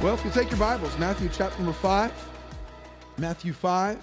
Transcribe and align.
Well, 0.00 0.14
if 0.14 0.24
you 0.24 0.30
take 0.30 0.48
your 0.48 0.60
Bibles, 0.60 0.96
Matthew 0.96 1.28
chapter 1.28 1.58
number 1.58 1.72
5, 1.72 2.12
Matthew 3.16 3.52
5, 3.52 3.98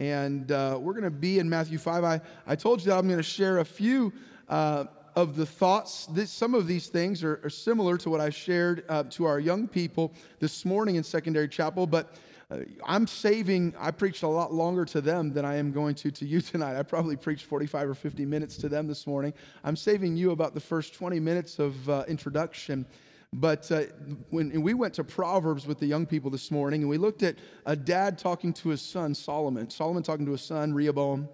and 0.00 0.50
uh, 0.50 0.76
we're 0.80 0.94
going 0.94 1.04
to 1.04 1.12
be 1.12 1.38
in 1.38 1.48
Matthew 1.48 1.78
5. 1.78 2.02
I, 2.02 2.20
I 2.44 2.56
told 2.56 2.80
you 2.80 2.86
that 2.86 2.98
I'm 2.98 3.06
going 3.06 3.20
to 3.20 3.22
share 3.22 3.60
a 3.60 3.64
few 3.64 4.12
uh, 4.48 4.86
of 5.14 5.36
the 5.36 5.46
thoughts. 5.46 6.06
This, 6.06 6.32
some 6.32 6.56
of 6.56 6.66
these 6.66 6.88
things 6.88 7.22
are, 7.22 7.40
are, 7.44 7.50
similar 7.50 7.96
to 7.98 8.10
what 8.10 8.20
I 8.20 8.30
shared 8.30 8.84
uh, 8.88 9.04
to 9.10 9.26
our 9.26 9.38
young 9.38 9.68
people 9.68 10.12
this 10.40 10.64
morning 10.64 10.96
in 10.96 11.04
secondary 11.04 11.46
chapel, 11.46 11.86
but 11.86 12.16
uh, 12.50 12.56
I'm 12.84 13.06
saving, 13.06 13.74
I 13.78 13.92
preached 13.92 14.24
a 14.24 14.28
lot 14.28 14.52
longer 14.52 14.84
to 14.86 15.00
them 15.00 15.32
than 15.32 15.44
I 15.44 15.54
am 15.54 15.70
going 15.70 15.94
to 15.94 16.10
to 16.10 16.26
you 16.26 16.40
tonight. 16.40 16.76
I 16.76 16.82
probably 16.82 17.14
preached 17.14 17.44
45 17.44 17.90
or 17.90 17.94
50 17.94 18.24
minutes 18.26 18.56
to 18.56 18.68
them 18.68 18.88
this 18.88 19.06
morning. 19.06 19.34
I'm 19.62 19.76
saving 19.76 20.16
you 20.16 20.32
about 20.32 20.54
the 20.54 20.60
first 20.60 20.94
20 20.94 21.20
minutes 21.20 21.60
of 21.60 21.88
uh, 21.88 22.02
introduction. 22.08 22.86
But 23.32 23.72
uh, 23.72 23.84
when 24.28 24.60
we 24.60 24.74
went 24.74 24.94
to 24.94 25.04
Proverbs 25.04 25.66
with 25.66 25.78
the 25.78 25.86
young 25.86 26.04
people 26.04 26.30
this 26.30 26.50
morning, 26.50 26.82
and 26.82 26.90
we 26.90 26.98
looked 26.98 27.22
at 27.22 27.36
a 27.64 27.74
dad 27.74 28.18
talking 28.18 28.52
to 28.54 28.68
his 28.68 28.82
son, 28.82 29.14
Solomon, 29.14 29.70
Solomon 29.70 30.02
talking 30.02 30.26
to 30.26 30.32
his 30.32 30.42
son, 30.42 30.74
Rehoboam. 30.74 31.28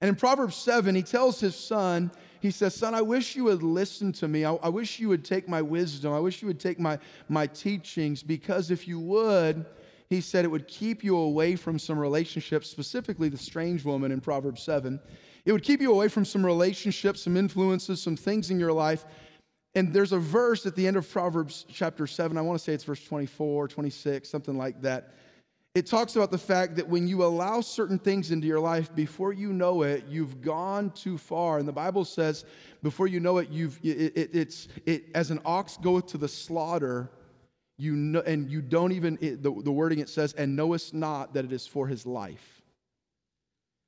And 0.00 0.08
in 0.08 0.14
Proverbs 0.14 0.54
7, 0.56 0.94
he 0.94 1.02
tells 1.02 1.40
his 1.40 1.56
son, 1.56 2.12
he 2.40 2.50
says, 2.50 2.74
Son, 2.74 2.94
I 2.94 3.02
wish 3.02 3.36
you 3.36 3.44
would 3.44 3.62
listen 3.62 4.12
to 4.12 4.28
me. 4.28 4.44
I, 4.44 4.54
I 4.54 4.68
wish 4.68 4.98
you 4.98 5.08
would 5.08 5.24
take 5.24 5.48
my 5.48 5.60
wisdom. 5.60 6.12
I 6.12 6.20
wish 6.20 6.40
you 6.40 6.48
would 6.48 6.60
take 6.60 6.78
my, 6.78 6.98
my 7.28 7.46
teachings, 7.48 8.22
because 8.22 8.70
if 8.70 8.86
you 8.86 9.00
would, 9.00 9.66
he 10.08 10.20
said 10.20 10.44
it 10.44 10.50
would 10.50 10.68
keep 10.68 11.04
you 11.04 11.16
away 11.16 11.56
from 11.56 11.78
some 11.78 11.98
relationships, 11.98 12.70
specifically 12.70 13.28
the 13.28 13.36
strange 13.36 13.84
woman 13.84 14.12
in 14.12 14.20
Proverbs 14.20 14.62
7. 14.62 15.00
It 15.44 15.52
would 15.52 15.64
keep 15.64 15.80
you 15.80 15.90
away 15.90 16.08
from 16.08 16.24
some 16.24 16.46
relationships, 16.46 17.22
some 17.22 17.36
influences, 17.36 18.00
some 18.00 18.16
things 18.16 18.50
in 18.50 18.60
your 18.60 18.72
life 18.72 19.04
and 19.74 19.92
there's 19.92 20.12
a 20.12 20.18
verse 20.18 20.66
at 20.66 20.74
the 20.74 20.86
end 20.86 20.96
of 20.96 21.10
Proverbs 21.10 21.64
chapter 21.70 22.06
7, 22.06 22.36
I 22.36 22.40
want 22.40 22.58
to 22.58 22.64
say 22.64 22.72
it's 22.72 22.84
verse 22.84 23.04
24, 23.04 23.68
26, 23.68 24.28
something 24.28 24.58
like 24.58 24.82
that. 24.82 25.14
It 25.72 25.86
talks 25.86 26.16
about 26.16 26.32
the 26.32 26.38
fact 26.38 26.74
that 26.76 26.88
when 26.88 27.06
you 27.06 27.22
allow 27.22 27.60
certain 27.60 27.98
things 27.98 28.32
into 28.32 28.48
your 28.48 28.58
life, 28.58 28.92
before 28.92 29.32
you 29.32 29.52
know 29.52 29.82
it, 29.82 30.04
you've 30.08 30.40
gone 30.40 30.90
too 30.90 31.16
far. 31.16 31.58
And 31.58 31.68
the 31.68 31.72
Bible 31.72 32.04
says, 32.04 32.44
before 32.82 33.06
you 33.06 33.20
know 33.20 33.38
it, 33.38 33.50
you've 33.50 33.78
it, 33.84 34.16
it, 34.16 34.30
it's 34.32 34.66
it, 34.84 35.04
as 35.14 35.30
an 35.30 35.40
ox 35.44 35.76
goeth 35.76 36.08
to 36.08 36.18
the 36.18 36.26
slaughter, 36.26 37.08
you 37.78 37.94
know, 37.94 38.20
and 38.26 38.50
you 38.50 38.62
don't 38.62 38.90
even 38.90 39.16
it, 39.20 39.44
the, 39.44 39.52
the 39.62 39.70
wording 39.70 40.00
it 40.00 40.08
says, 40.08 40.32
and 40.32 40.56
knowest 40.56 40.92
not 40.92 41.34
that 41.34 41.44
it 41.44 41.52
is 41.52 41.68
for 41.68 41.86
his 41.86 42.04
life. 42.04 42.60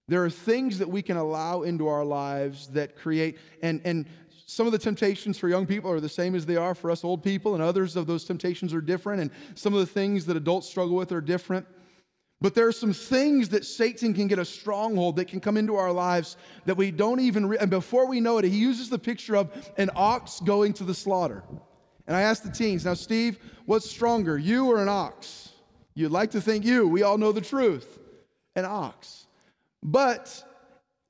There 0.08 0.24
are 0.24 0.30
things 0.30 0.78
that 0.78 0.88
we 0.88 1.02
can 1.02 1.16
allow 1.16 1.62
into 1.62 1.88
our 1.88 2.04
lives 2.04 2.68
that 2.68 2.96
create, 2.96 3.38
and, 3.62 3.80
and 3.84 4.06
some 4.46 4.66
of 4.66 4.72
the 4.72 4.78
temptations 4.78 5.38
for 5.38 5.48
young 5.48 5.66
people 5.66 5.90
are 5.90 6.00
the 6.00 6.08
same 6.08 6.34
as 6.34 6.46
they 6.46 6.56
are 6.56 6.74
for 6.74 6.90
us 6.90 7.04
old 7.04 7.22
people, 7.22 7.54
and 7.54 7.62
others 7.62 7.96
of 7.96 8.06
those 8.06 8.24
temptations 8.24 8.74
are 8.74 8.80
different, 8.80 9.22
and 9.22 9.30
some 9.54 9.72
of 9.72 9.80
the 9.80 9.86
things 9.86 10.26
that 10.26 10.36
adults 10.36 10.68
struggle 10.68 10.96
with 10.96 11.12
are 11.12 11.20
different. 11.20 11.66
But 12.40 12.56
there 12.56 12.66
are 12.66 12.72
some 12.72 12.92
things 12.92 13.50
that 13.50 13.64
Satan 13.64 14.12
can 14.14 14.26
get 14.26 14.40
a 14.40 14.44
stronghold 14.44 15.14
that 15.16 15.26
can 15.26 15.40
come 15.40 15.56
into 15.56 15.76
our 15.76 15.92
lives 15.92 16.36
that 16.64 16.76
we 16.76 16.90
don't 16.90 17.20
even, 17.20 17.46
re- 17.46 17.58
and 17.58 17.70
before 17.70 18.08
we 18.08 18.20
know 18.20 18.38
it, 18.38 18.44
he 18.44 18.50
uses 18.50 18.90
the 18.90 18.98
picture 18.98 19.36
of 19.36 19.72
an 19.78 19.90
ox 19.94 20.40
going 20.40 20.72
to 20.74 20.84
the 20.84 20.94
slaughter. 20.94 21.44
And 22.08 22.16
I 22.16 22.22
asked 22.22 22.42
the 22.42 22.50
teens, 22.50 22.84
now, 22.84 22.94
Steve, 22.94 23.38
what's 23.64 23.88
stronger, 23.88 24.36
you 24.36 24.66
or 24.66 24.82
an 24.82 24.88
ox? 24.88 25.50
You'd 25.94 26.10
like 26.10 26.32
to 26.32 26.40
think 26.40 26.64
you. 26.64 26.88
We 26.88 27.04
all 27.04 27.16
know 27.16 27.30
the 27.30 27.40
truth 27.40 28.00
an 28.56 28.64
ox. 28.64 29.26
But 29.82 30.44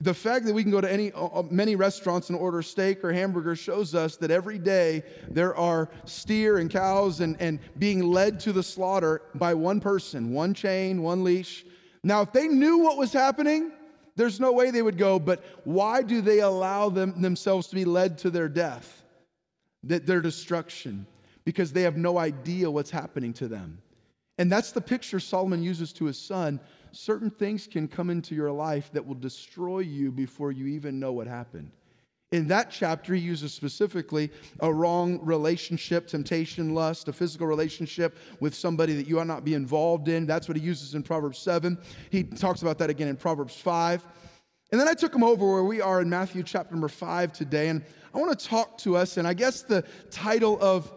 the 0.03 0.13
fact 0.13 0.45
that 0.45 0.53
we 0.53 0.63
can 0.63 0.71
go 0.71 0.81
to 0.81 0.91
any 0.91 1.13
uh, 1.13 1.25
uh, 1.27 1.43
many 1.49 1.77
restaurants 1.77 2.29
and 2.29 2.37
order 2.37 2.61
steak 2.61 3.03
or 3.05 3.13
hamburger 3.13 3.55
shows 3.55 3.95
us 3.95 4.17
that 4.17 4.31
every 4.31 4.59
day 4.59 5.01
there 5.29 5.55
are 5.55 5.89
steer 6.03 6.57
and 6.57 6.69
cows 6.69 7.21
and, 7.21 7.37
and 7.39 7.59
being 7.79 8.03
led 8.03 8.37
to 8.41 8.51
the 8.51 8.61
slaughter 8.61 9.21
by 9.35 9.53
one 9.53 9.79
person 9.79 10.33
one 10.33 10.53
chain 10.53 11.01
one 11.01 11.23
leash. 11.23 11.65
Now 12.03 12.21
if 12.21 12.33
they 12.33 12.47
knew 12.49 12.79
what 12.79 12.97
was 12.97 13.13
happening 13.13 13.71
there's 14.15 14.39
no 14.39 14.51
way 14.51 14.71
they 14.71 14.81
would 14.81 14.97
go 14.97 15.19
but 15.19 15.41
why 15.63 16.01
do 16.01 16.19
they 16.19 16.39
allow 16.39 16.89
them 16.89 17.21
themselves 17.21 17.67
to 17.67 17.75
be 17.75 17.85
led 17.85 18.17
to 18.19 18.29
their 18.29 18.49
death 18.49 19.03
that 19.83 20.05
their 20.05 20.21
destruction? 20.21 21.07
Because 21.45 21.71
they 21.71 21.83
have 21.83 21.97
no 21.97 22.17
idea 22.17 22.69
what's 22.69 22.91
happening 22.91 23.31
to 23.33 23.47
them 23.47 23.82
and 24.37 24.51
that's 24.51 24.71
the 24.71 24.81
picture 24.81 25.19
solomon 25.19 25.61
uses 25.61 25.93
to 25.93 26.05
his 26.05 26.17
son 26.17 26.59
certain 26.93 27.29
things 27.29 27.67
can 27.67 27.87
come 27.87 28.09
into 28.09 28.35
your 28.35 28.51
life 28.51 28.91
that 28.93 29.05
will 29.05 29.15
destroy 29.15 29.79
you 29.79 30.11
before 30.11 30.51
you 30.51 30.67
even 30.67 30.99
know 30.99 31.11
what 31.11 31.27
happened. 31.27 31.71
In 32.31 32.47
that 32.47 32.71
chapter, 32.71 33.13
he 33.13 33.21
uses 33.21 33.53
specifically 33.53 34.31
a 34.59 34.73
wrong 34.73 35.19
relationship, 35.23 36.07
temptation, 36.07 36.73
lust, 36.73 37.07
a 37.07 37.13
physical 37.13 37.45
relationship 37.45 38.17
with 38.39 38.55
somebody 38.55 38.93
that 38.95 39.07
you 39.07 39.19
ought 39.19 39.27
not 39.27 39.43
be 39.43 39.53
involved 39.53 40.07
in. 40.07 40.25
That's 40.25 40.47
what 40.47 40.57
he 40.57 40.63
uses 40.63 40.95
in 40.95 41.03
Proverbs 41.03 41.37
7. 41.37 41.77
He 42.09 42.23
talks 42.23 42.63
about 42.63 42.79
that 42.79 42.89
again 42.89 43.07
in 43.07 43.17
Proverbs 43.17 43.55
5. 43.55 44.05
And 44.71 44.81
then 44.81 44.87
I 44.87 44.93
took 44.93 45.13
him 45.13 45.23
over 45.23 45.45
where 45.45 45.63
we 45.63 45.79
are 45.79 46.01
in 46.01 46.09
Matthew 46.09 46.41
chapter 46.41 46.73
number 46.73 46.87
5 46.87 47.33
today. 47.33 47.69
And 47.69 47.83
I 48.15 48.17
want 48.17 48.37
to 48.37 48.47
talk 48.47 48.79
to 48.79 48.97
us, 48.97 49.17
and 49.17 49.27
I 49.27 49.35
guess 49.35 49.61
the 49.61 49.83
title 50.09 50.57
of 50.59 50.91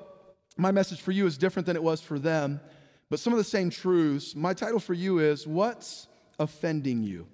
my 0.57 0.71
message 0.71 1.03
for 1.03 1.13
you 1.13 1.27
is 1.27 1.37
different 1.37 1.67
than 1.67 1.77
it 1.77 1.83
was 1.83 2.01
for 2.01 2.19
them 2.19 2.61
but 3.09 3.21
some 3.21 3.33
of 3.33 3.39
the 3.39 3.45
same 3.45 3.71
truths. 3.71 4.35
My 4.35 4.55
title 4.55 4.81
for 4.81 4.95
you 4.95 5.19
is 5.19 5.47
What's 5.47 6.09
Offending 6.39 7.03
You? 7.03 7.27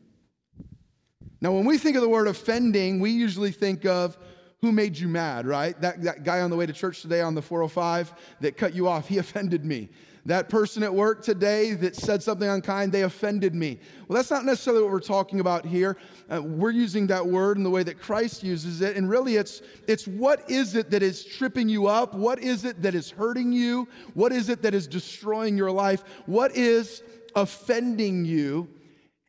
Now, 1.40 1.52
when 1.52 1.64
we 1.64 1.78
think 1.78 1.96
of 1.96 2.02
the 2.02 2.08
word 2.08 2.28
offending, 2.28 3.00
we 3.00 3.10
usually 3.10 3.50
think 3.50 3.84
of 3.84 4.16
who 4.60 4.70
made 4.70 4.96
you 4.96 5.08
mad, 5.08 5.44
right? 5.44 5.78
That, 5.80 6.02
that 6.02 6.22
guy 6.22 6.40
on 6.40 6.50
the 6.50 6.56
way 6.56 6.66
to 6.66 6.72
church 6.72 7.02
today 7.02 7.20
on 7.20 7.34
the 7.34 7.42
405 7.42 8.14
that 8.40 8.56
cut 8.56 8.74
you 8.74 8.86
off, 8.86 9.08
he 9.08 9.18
offended 9.18 9.64
me. 9.64 9.88
That 10.26 10.48
person 10.48 10.84
at 10.84 10.94
work 10.94 11.24
today 11.24 11.74
that 11.74 11.96
said 11.96 12.22
something 12.22 12.48
unkind, 12.48 12.92
they 12.92 13.02
offended 13.02 13.56
me. 13.56 13.80
Well, 14.06 14.16
that's 14.16 14.30
not 14.30 14.44
necessarily 14.44 14.82
what 14.82 14.92
we're 14.92 15.00
talking 15.00 15.40
about 15.40 15.66
here. 15.66 15.96
Uh, 16.30 16.40
we're 16.40 16.70
using 16.70 17.08
that 17.08 17.26
word 17.26 17.56
in 17.56 17.64
the 17.64 17.70
way 17.70 17.82
that 17.82 18.00
Christ 18.00 18.44
uses 18.44 18.82
it. 18.82 18.96
And 18.96 19.10
really, 19.10 19.34
it's, 19.34 19.62
it's 19.88 20.06
what 20.06 20.48
is 20.48 20.76
it 20.76 20.90
that 20.90 21.02
is 21.02 21.24
tripping 21.24 21.68
you 21.68 21.88
up? 21.88 22.14
What 22.14 22.38
is 22.38 22.64
it 22.64 22.82
that 22.82 22.94
is 22.94 23.10
hurting 23.10 23.52
you? 23.52 23.88
What 24.14 24.32
is 24.32 24.48
it 24.48 24.62
that 24.62 24.74
is 24.74 24.86
destroying 24.86 25.56
your 25.56 25.72
life? 25.72 26.04
What 26.26 26.54
is 26.56 27.02
offending 27.34 28.24
you? 28.24 28.68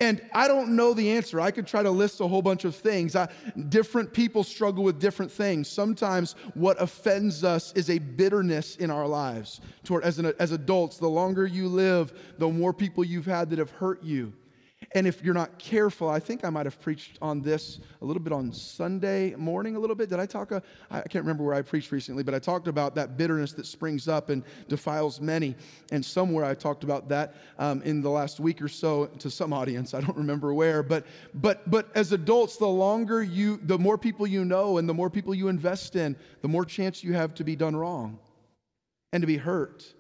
And 0.04 0.22
I 0.34 0.50
don't 0.50 0.76
know 0.76 0.94
the 0.94 1.12
answer. 1.12 1.40
I 1.40 1.50
could 1.50 1.66
try 1.66 1.82
to 1.82 1.90
list 1.90 2.20
a 2.20 2.28
whole 2.28 2.42
bunch 2.42 2.66
of 2.66 2.76
things. 2.76 3.16
I, 3.16 3.30
different 3.70 4.12
people 4.12 4.44
struggle 4.44 4.84
with 4.84 5.00
different 5.00 5.32
things. 5.32 5.70
Sometimes 5.70 6.36
what 6.56 6.82
offends 6.82 7.46
us 7.46 7.72
is 7.72 7.90
a 7.90 8.00
bitterness 8.00 8.76
in 8.76 8.92
our 8.92 9.08
lives. 9.08 9.62
Toward, 9.86 10.04
as, 10.04 10.20
an, 10.20 10.34
as 10.40 10.52
adults, 10.52 10.98
the 10.98 11.08
longer 11.08 11.48
you 11.48 11.70
live, 11.70 12.12
the 12.38 12.50
more 12.50 12.74
people 12.74 13.06
you've 13.06 13.26
had 13.26 13.50
that 13.52 13.60
have 13.60 13.72
hurt 13.72 14.04
you. 14.04 14.34
And 14.96 15.08
if 15.08 15.24
you're 15.24 15.34
not 15.34 15.58
careful, 15.58 16.08
I 16.08 16.20
think 16.20 16.46
I 16.46 16.52
might 16.52 16.68
have 16.68 16.80
preached 16.80 17.18
on 17.20 17.42
this 17.42 17.80
a 18.02 18.06
little 18.06 18.22
bit 18.22 18.32
on 18.32 18.52
Sunday 18.52 19.34
morning, 19.36 19.76
a 19.76 19.80
little 19.80 19.96
bit. 19.96 20.08
Did 20.08 20.20
I 20.20 20.28
talk? 20.28 20.52
A, 20.52 20.62
I 20.92 21.02
can't 21.02 21.24
remember 21.24 21.44
where 21.44 21.56
I 21.56 21.64
preached 21.64 21.92
recently, 21.92 22.22
but 22.22 22.36
I 22.36 22.40
talked 22.40 22.68
about 22.68 22.94
that 22.96 23.18
bitterness 23.18 23.54
that 23.54 23.66
springs 23.66 24.08
up 24.08 24.30
and 24.30 24.44
defiles 24.68 25.20
many. 25.20 25.56
And 25.92 26.06
somewhere 26.06 26.46
I 26.46 26.54
talked 26.54 26.84
about 26.84 27.10
that 27.10 27.36
um, 27.58 27.82
in 27.82 28.02
the 28.02 28.10
last 28.10 28.40
week 28.40 28.62
or 28.62 28.68
so 28.68 29.08
to 29.08 29.32
some 29.32 29.52
audience. 29.52 29.96
I 29.96 30.02
don't 30.02 30.18
remember 30.18 30.54
where. 30.54 30.84
But, 30.84 31.08
but, 31.34 31.70
but 31.72 31.90
as 31.96 32.12
adults, 32.12 32.58
the 32.58 32.68
longer 32.68 33.24
you, 33.24 33.60
the 33.64 33.80
more 33.80 33.98
people 33.98 34.28
you 34.28 34.46
know 34.46 34.78
and 34.78 34.88
the 34.88 34.94
more 34.94 35.10
people 35.10 35.34
you 35.34 35.48
invest 35.48 35.96
in, 35.96 36.16
the 36.42 36.48
more 36.48 36.66
chance 36.66 37.04
you 37.04 37.14
have 37.14 37.34
to 37.36 37.44
be 37.44 37.56
done 37.56 37.76
wrong 37.76 38.20
and 39.12 39.22
to 39.22 39.28
be 39.28 39.38
hurt. 39.38 39.92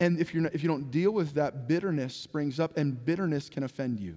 And 0.00 0.18
if, 0.18 0.34
you're 0.34 0.42
not, 0.42 0.52
if 0.52 0.64
you 0.64 0.68
don't 0.68 0.90
deal 0.90 1.12
with 1.12 1.34
that, 1.34 1.68
bitterness 1.68 2.12
springs 2.16 2.58
up, 2.58 2.76
and 2.76 3.04
bitterness 3.04 3.48
can 3.48 3.62
offend 3.62 4.00
you. 4.00 4.16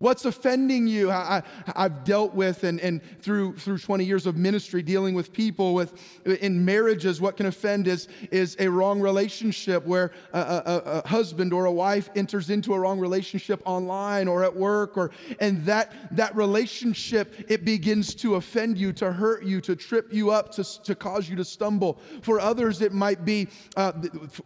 What's 0.00 0.24
offending 0.24 0.86
you? 0.86 1.10
I, 1.10 1.42
have 1.74 2.04
dealt 2.04 2.32
with, 2.32 2.62
and, 2.62 2.78
and 2.78 3.00
through, 3.20 3.56
through 3.56 3.78
20 3.78 4.04
years 4.04 4.26
of 4.26 4.36
ministry, 4.36 4.80
dealing 4.80 5.12
with 5.12 5.32
people 5.32 5.74
with, 5.74 5.92
in 6.24 6.64
marriages, 6.64 7.20
what 7.20 7.36
can 7.36 7.46
offend 7.46 7.88
is, 7.88 8.06
is 8.30 8.54
a 8.60 8.68
wrong 8.68 9.00
relationship 9.00 9.84
where 9.84 10.12
a, 10.32 10.38
a, 10.38 10.82
a 11.04 11.08
husband 11.08 11.52
or 11.52 11.64
a 11.64 11.72
wife 11.72 12.10
enters 12.14 12.48
into 12.48 12.74
a 12.74 12.78
wrong 12.78 13.00
relationship 13.00 13.60
online 13.64 14.28
or 14.28 14.44
at 14.44 14.54
work, 14.54 14.96
or, 14.96 15.10
and 15.40 15.66
that, 15.66 15.92
that 16.12 16.34
relationship, 16.36 17.34
it 17.48 17.64
begins 17.64 18.14
to 18.14 18.36
offend 18.36 18.78
you, 18.78 18.92
to 18.92 19.10
hurt 19.10 19.42
you, 19.42 19.60
to 19.60 19.74
trip 19.74 20.12
you 20.12 20.30
up, 20.30 20.52
to, 20.52 20.82
to 20.84 20.94
cause 20.94 21.28
you 21.28 21.34
to 21.34 21.44
stumble. 21.44 21.98
For 22.22 22.38
others, 22.38 22.82
it 22.82 22.92
might 22.92 23.24
be 23.24 23.48
uh, 23.76 23.90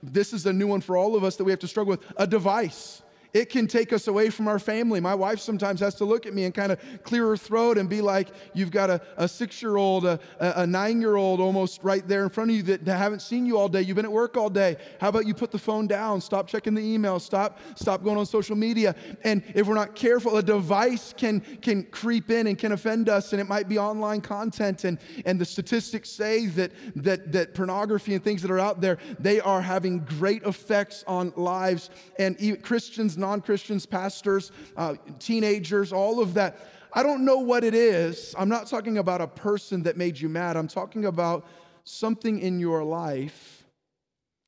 this 0.02 0.32
is 0.32 0.46
a 0.46 0.52
new 0.52 0.68
one 0.68 0.80
for 0.80 0.96
all 0.96 1.14
of 1.14 1.24
us 1.24 1.36
that 1.36 1.44
we 1.44 1.52
have 1.52 1.60
to 1.60 1.68
struggle 1.68 1.90
with 1.90 2.10
a 2.16 2.26
device 2.26 3.02
It 3.32 3.48
can 3.48 3.66
take 3.66 3.94
us 3.94 4.08
away 4.08 4.28
from 4.28 4.46
our 4.46 4.58
family. 4.58 5.00
My 5.00 5.14
wife 5.14 5.40
sometimes 5.40 5.80
has 5.80 5.94
to 5.96 6.04
look 6.04 6.26
at 6.26 6.34
me 6.34 6.44
and 6.44 6.54
kind 6.54 6.70
of 6.70 6.78
clear 7.02 7.28
her 7.28 7.36
throat 7.36 7.78
and 7.78 7.88
be 7.88 8.02
like, 8.02 8.28
You've 8.52 8.70
got 8.70 8.90
a, 8.90 9.00
a 9.16 9.26
six 9.26 9.62
year 9.62 9.76
old, 9.76 10.04
a, 10.04 10.20
a 10.38 10.66
nine 10.66 11.00
year 11.00 11.16
old 11.16 11.40
almost 11.40 11.82
right 11.82 12.06
there 12.06 12.24
in 12.24 12.28
front 12.28 12.50
of 12.50 12.56
you 12.56 12.62
that 12.64 12.86
haven't 12.86 13.22
seen 13.22 13.46
you 13.46 13.58
all 13.58 13.68
day. 13.68 13.80
You've 13.80 13.96
been 13.96 14.04
at 14.04 14.12
work 14.12 14.36
all 14.36 14.50
day. 14.50 14.76
How 15.00 15.08
about 15.08 15.26
you 15.26 15.34
put 15.34 15.50
the 15.50 15.58
phone 15.58 15.86
down? 15.86 16.20
Stop 16.20 16.46
checking 16.46 16.74
the 16.74 16.82
email. 16.82 17.18
Stop, 17.18 17.58
stop 17.74 18.04
going 18.04 18.18
on 18.18 18.26
social 18.26 18.56
media. 18.56 18.94
And 19.24 19.42
if 19.54 19.66
we're 19.66 19.74
not 19.74 19.94
careful, 19.94 20.36
a 20.36 20.42
device 20.42 21.14
can, 21.16 21.40
can 21.40 21.84
creep 21.84 22.30
in 22.30 22.46
and 22.46 22.58
can 22.58 22.72
offend 22.72 23.08
us, 23.08 23.32
and 23.32 23.40
it 23.40 23.48
might 23.48 23.68
be 23.68 23.78
online 23.78 24.20
content. 24.20 24.84
And, 24.84 24.98
and 25.24 25.40
the 25.40 25.44
statistics 25.44 26.10
say 26.10 26.46
that, 26.46 26.72
that, 26.96 27.32
that 27.32 27.54
pornography 27.54 28.14
and 28.14 28.22
things 28.22 28.42
that 28.42 28.50
are 28.50 28.58
out 28.58 28.80
there, 28.80 28.98
they 29.18 29.40
are 29.40 29.62
having 29.62 30.00
great 30.00 30.42
effects 30.42 31.02
on 31.06 31.32
lives. 31.36 31.88
And 32.18 32.38
even 32.40 32.60
Christians, 32.60 33.16
non 33.22 33.40
Christians, 33.40 33.86
pastors, 33.86 34.52
uh, 34.76 34.96
teenagers, 35.18 35.92
all 35.92 36.20
of 36.20 36.34
that. 36.34 36.58
I 36.92 37.02
don't 37.02 37.24
know 37.24 37.38
what 37.38 37.64
it 37.64 37.74
is. 37.74 38.34
I'm 38.36 38.50
not 38.50 38.66
talking 38.66 38.98
about 38.98 39.22
a 39.22 39.26
person 39.26 39.82
that 39.84 39.96
made 39.96 40.20
you 40.20 40.28
mad. 40.28 40.58
I'm 40.58 40.68
talking 40.68 41.06
about 41.06 41.46
something 41.84 42.38
in 42.38 42.60
your 42.60 42.84
life 42.84 43.64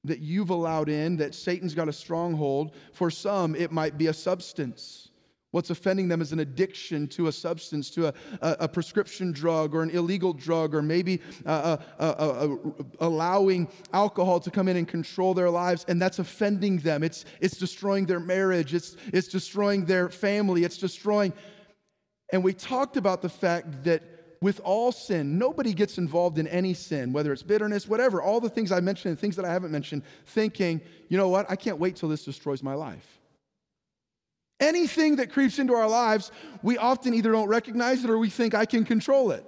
that 0.05 0.19
you've 0.19 0.50
allowed 0.50 0.91
in, 0.91 1.17
that 1.17 1.35
Satan's 1.35 1.75
got 1.75 1.88
a 1.88 1.93
stronghold. 1.93 2.75
For 2.93 3.11
some, 3.11 3.55
it 3.55 3.73
might 3.73 3.97
be 3.97 4.09
a 4.09 4.12
substance. 4.12 5.09
What's 5.55 5.71
offending 5.71 6.09
them 6.09 6.21
is 6.21 6.33
an 6.33 6.41
addiction 6.41 7.06
to 7.11 7.29
a 7.29 7.33
substance, 7.33 7.89
to 7.91 8.09
a, 8.09 8.15
a, 8.41 8.56
a 8.59 8.69
prescription 8.69 9.31
drug 9.31 9.73
or 9.73 9.85
an 9.85 9.91
illegal 9.91 10.33
drug, 10.33 10.75
or 10.75 10.83
maybe 10.83 11.21
uh, 11.47 11.77
uh, 12.01 12.03
uh, 12.03 12.56
allowing 12.99 13.69
alcohol 13.93 14.41
to 14.41 14.51
come 14.51 14.67
in 14.67 14.77
and 14.77 14.89
control 14.89 15.33
their 15.33 15.49
lives, 15.49 15.85
and 15.87 16.03
that's 16.03 16.19
offending 16.19 16.79
them. 16.79 17.05
It's, 17.05 17.25
it's 17.41 17.56
destroying 17.56 18.05
their 18.05 18.19
marriage, 18.19 18.75
it's, 18.75 18.97
it's 19.12 19.29
destroying 19.29 19.85
their 19.85 20.09
family, 20.09 20.65
it's 20.65 20.77
destroying. 20.77 21.33
And 22.33 22.43
we 22.43 22.53
talked 22.53 22.97
about 22.97 23.23
the 23.23 23.29
fact 23.29 23.85
that 23.85 24.03
with 24.41 24.61
all 24.65 24.91
sin, 24.91 25.39
nobody 25.39 25.73
gets 25.73 25.99
involved 25.99 26.37
in 26.39 26.49
any 26.49 26.75
sin, 26.75 27.12
whether 27.12 27.33
it's 27.33 27.45
bitterness, 27.45 27.87
whatever, 27.87 28.21
all 28.21 28.41
the 28.41 28.51
things 28.51 28.73
I 28.73 28.81
mentioned 28.81 29.11
and 29.11 29.21
things 29.21 29.37
that 29.37 29.45
I 29.45 29.53
haven't 29.53 29.71
mentioned, 29.71 30.03
thinking, 30.27 30.81
you 31.09 31.17
know 31.17 31.29
what, 31.29 31.49
I 31.49 31.55
can't 31.55 31.79
wait 31.79 31.95
till 31.95 32.09
this 32.09 32.25
destroys 32.25 32.61
my 32.61 32.75
life. 32.75 33.21
Anything 34.61 35.17
that 35.17 35.33
creeps 35.33 35.59
into 35.59 35.75
our 35.75 35.89
lives, 35.89 36.31
we 36.62 36.79
often 36.79 37.12
either 37.15 37.33
don't 37.33 37.49
recognize 37.49 38.05
it 38.05 38.11
or 38.11 38.19
we 38.19 38.31
think 38.31 38.55
I 38.55 38.65
can 38.65 38.85
control 38.85 39.31
it. 39.33 39.45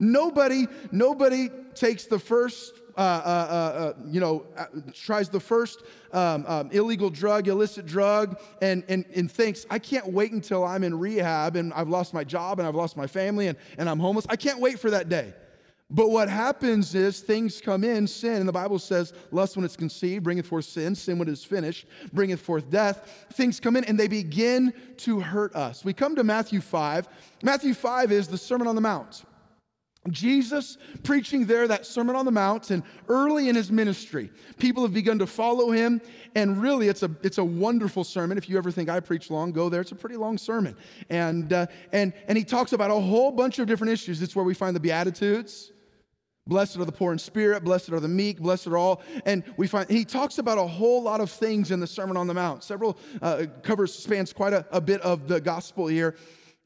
Nobody, 0.00 0.66
nobody 0.92 1.50
takes 1.74 2.06
the 2.06 2.18
first, 2.18 2.72
uh, 2.96 3.00
uh, 3.00 3.02
uh, 3.02 3.52
uh 3.52 3.92
you 4.06 4.20
know, 4.20 4.46
uh, 4.56 4.66
tries 4.94 5.28
the 5.28 5.40
first 5.40 5.82
um, 6.12 6.44
um, 6.46 6.70
illegal 6.70 7.10
drug, 7.10 7.48
illicit 7.48 7.84
drug, 7.84 8.40
and, 8.62 8.84
and, 8.88 9.04
and 9.14 9.30
thinks, 9.30 9.66
I 9.70 9.78
can't 9.80 10.12
wait 10.12 10.32
until 10.32 10.64
I'm 10.64 10.84
in 10.84 10.98
rehab 10.98 11.56
and 11.56 11.72
I've 11.74 11.88
lost 11.88 12.14
my 12.14 12.22
job 12.22 12.60
and 12.60 12.68
I've 12.68 12.76
lost 12.76 12.96
my 12.96 13.08
family 13.08 13.48
and, 13.48 13.58
and 13.76 13.90
I'm 13.90 13.98
homeless. 13.98 14.26
I 14.28 14.36
can't 14.36 14.60
wait 14.60 14.78
for 14.78 14.90
that 14.90 15.08
day. 15.08 15.34
But 15.90 16.10
what 16.10 16.28
happens 16.28 16.94
is 16.94 17.20
things 17.20 17.62
come 17.62 17.82
in, 17.82 18.06
sin, 18.06 18.34
and 18.34 18.48
the 18.48 18.52
Bible 18.52 18.78
says, 18.78 19.14
lust 19.30 19.56
when 19.56 19.64
it's 19.64 19.76
conceived, 19.76 20.22
bringeth 20.22 20.46
forth 20.46 20.66
sin, 20.66 20.94
sin 20.94 21.18
when 21.18 21.28
it 21.28 21.32
is 21.32 21.44
finished, 21.44 21.86
bringeth 22.12 22.40
forth 22.40 22.68
death. 22.68 23.26
Things 23.32 23.58
come 23.58 23.74
in 23.74 23.84
and 23.84 23.98
they 23.98 24.08
begin 24.08 24.74
to 24.98 25.18
hurt 25.18 25.54
us. 25.56 25.86
We 25.86 25.94
come 25.94 26.14
to 26.16 26.24
Matthew 26.24 26.60
5. 26.60 27.08
Matthew 27.42 27.72
5 27.72 28.12
is 28.12 28.28
the 28.28 28.36
Sermon 28.36 28.66
on 28.66 28.74
the 28.74 28.82
Mount. 28.82 29.24
Jesus 30.10 30.78
preaching 31.02 31.46
there 31.46 31.66
that 31.68 31.84
Sermon 31.84 32.16
on 32.16 32.24
the 32.24 32.30
Mount, 32.30 32.70
and 32.70 32.82
early 33.08 33.48
in 33.48 33.56
his 33.56 33.70
ministry, 33.70 34.30
people 34.58 34.82
have 34.82 34.94
begun 34.94 35.18
to 35.18 35.26
follow 35.26 35.70
him. 35.70 36.00
And 36.34 36.60
really, 36.62 36.88
it's 36.88 37.02
a, 37.02 37.10
it's 37.22 37.38
a 37.38 37.44
wonderful 37.44 38.04
sermon. 38.04 38.38
If 38.38 38.48
you 38.48 38.56
ever 38.58 38.70
think 38.70 38.88
I 38.88 39.00
preach 39.00 39.30
long, 39.30 39.52
go 39.52 39.68
there. 39.68 39.80
It's 39.80 39.92
a 39.92 39.96
pretty 39.96 40.16
long 40.16 40.38
sermon. 40.38 40.76
And, 41.10 41.52
uh, 41.52 41.66
and, 41.92 42.12
and 42.26 42.38
he 42.38 42.44
talks 42.44 42.72
about 42.72 42.90
a 42.90 43.00
whole 43.00 43.32
bunch 43.32 43.58
of 43.58 43.66
different 43.66 43.92
issues. 43.92 44.22
It's 44.22 44.36
where 44.36 44.44
we 44.44 44.54
find 44.54 44.76
the 44.76 44.80
Beatitudes. 44.80 45.72
Blessed 46.48 46.78
are 46.78 46.86
the 46.86 46.92
poor 46.92 47.12
in 47.12 47.18
spirit, 47.18 47.62
blessed 47.62 47.90
are 47.90 48.00
the 48.00 48.08
meek, 48.08 48.40
blessed 48.40 48.68
are 48.68 48.78
all. 48.78 49.02
And 49.26 49.44
we 49.58 49.66
find 49.66 49.88
he 49.90 50.06
talks 50.06 50.38
about 50.38 50.56
a 50.56 50.66
whole 50.66 51.02
lot 51.02 51.20
of 51.20 51.30
things 51.30 51.70
in 51.70 51.78
the 51.78 51.86
Sermon 51.86 52.16
on 52.16 52.26
the 52.26 52.32
Mount. 52.32 52.64
Several 52.64 52.98
uh, 53.20 53.44
covers, 53.62 53.92
spans 53.92 54.32
quite 54.32 54.54
a, 54.54 54.66
a 54.72 54.80
bit 54.80 55.02
of 55.02 55.28
the 55.28 55.42
gospel 55.42 55.86
here. 55.86 56.16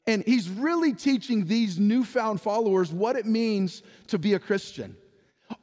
And 0.07 0.23
he's 0.25 0.49
really 0.49 0.93
teaching 0.93 1.45
these 1.45 1.79
newfound 1.79 2.39
followers 2.39 2.93
what 2.93 3.17
it 3.17 3.25
means 3.25 3.83
to 4.07 4.17
be 4.17 4.33
a 4.33 4.39
Christian. 4.39 4.95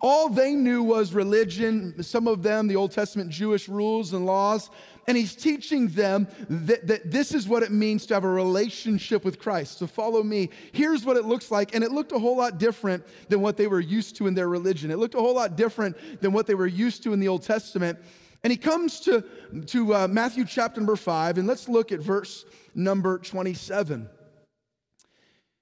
All 0.01 0.29
they 0.29 0.53
knew 0.53 0.83
was 0.83 1.15
religion, 1.15 2.03
some 2.03 2.29
of 2.29 2.43
them, 2.43 2.69
the 2.69 2.77
Old 2.77 2.93
Testament 2.93 3.31
Jewish 3.31 3.69
rules 3.69 4.13
and 4.13 4.27
laws. 4.27 4.71
And 5.11 5.17
he's 5.17 5.35
teaching 5.35 5.89
them 5.89 6.29
that, 6.49 6.87
that, 6.87 7.11
this 7.11 7.35
is 7.35 7.49
what 7.49 7.65
it 7.65 7.73
means 7.73 8.07
to 8.07 8.15
have 8.15 8.23
a 8.23 8.29
relationship 8.29 9.25
with 9.25 9.41
Christ, 9.41 9.81
to 9.81 9.89
follow 9.89 10.23
me. 10.23 10.51
Here's 10.71 11.05
what 11.05 11.17
it 11.17 11.25
looks 11.25 11.51
like. 11.51 11.75
And 11.75 11.83
it 11.83 11.91
looked 11.91 12.13
a 12.13 12.19
whole 12.21 12.37
lot 12.37 12.59
different 12.59 13.05
than 13.29 13.41
what 13.41 13.57
they 13.57 13.67
were 13.67 13.81
used 13.81 14.15
to 14.19 14.29
in 14.29 14.35
their 14.35 14.49
religion. 14.49 14.89
It 14.93 14.99
looked 14.99 15.17
a 15.17 15.19
whole 15.19 15.35
lot 15.35 15.57
different 15.57 15.97
than 16.21 16.31
what 16.31 16.47
they 16.47 16.55
were 16.55 16.69
used 16.69 17.03
to 17.03 17.13
in 17.13 17.19
the 17.19 17.27
Old 17.27 17.43
Testament. 17.43 17.99
And 18.45 18.53
he 18.53 18.57
comes 18.57 19.01
to, 19.01 19.25
to 19.67 19.95
uh, 19.97 20.07
Matthew 20.07 20.45
chapter 20.45 20.81
number 20.81 20.95
five, 20.95 21.39
and 21.39 21.49
let's 21.49 21.69
look 21.69 21.91
at 21.91 21.99
verse 21.99 22.45
number 22.77 23.19
27. 23.19 24.09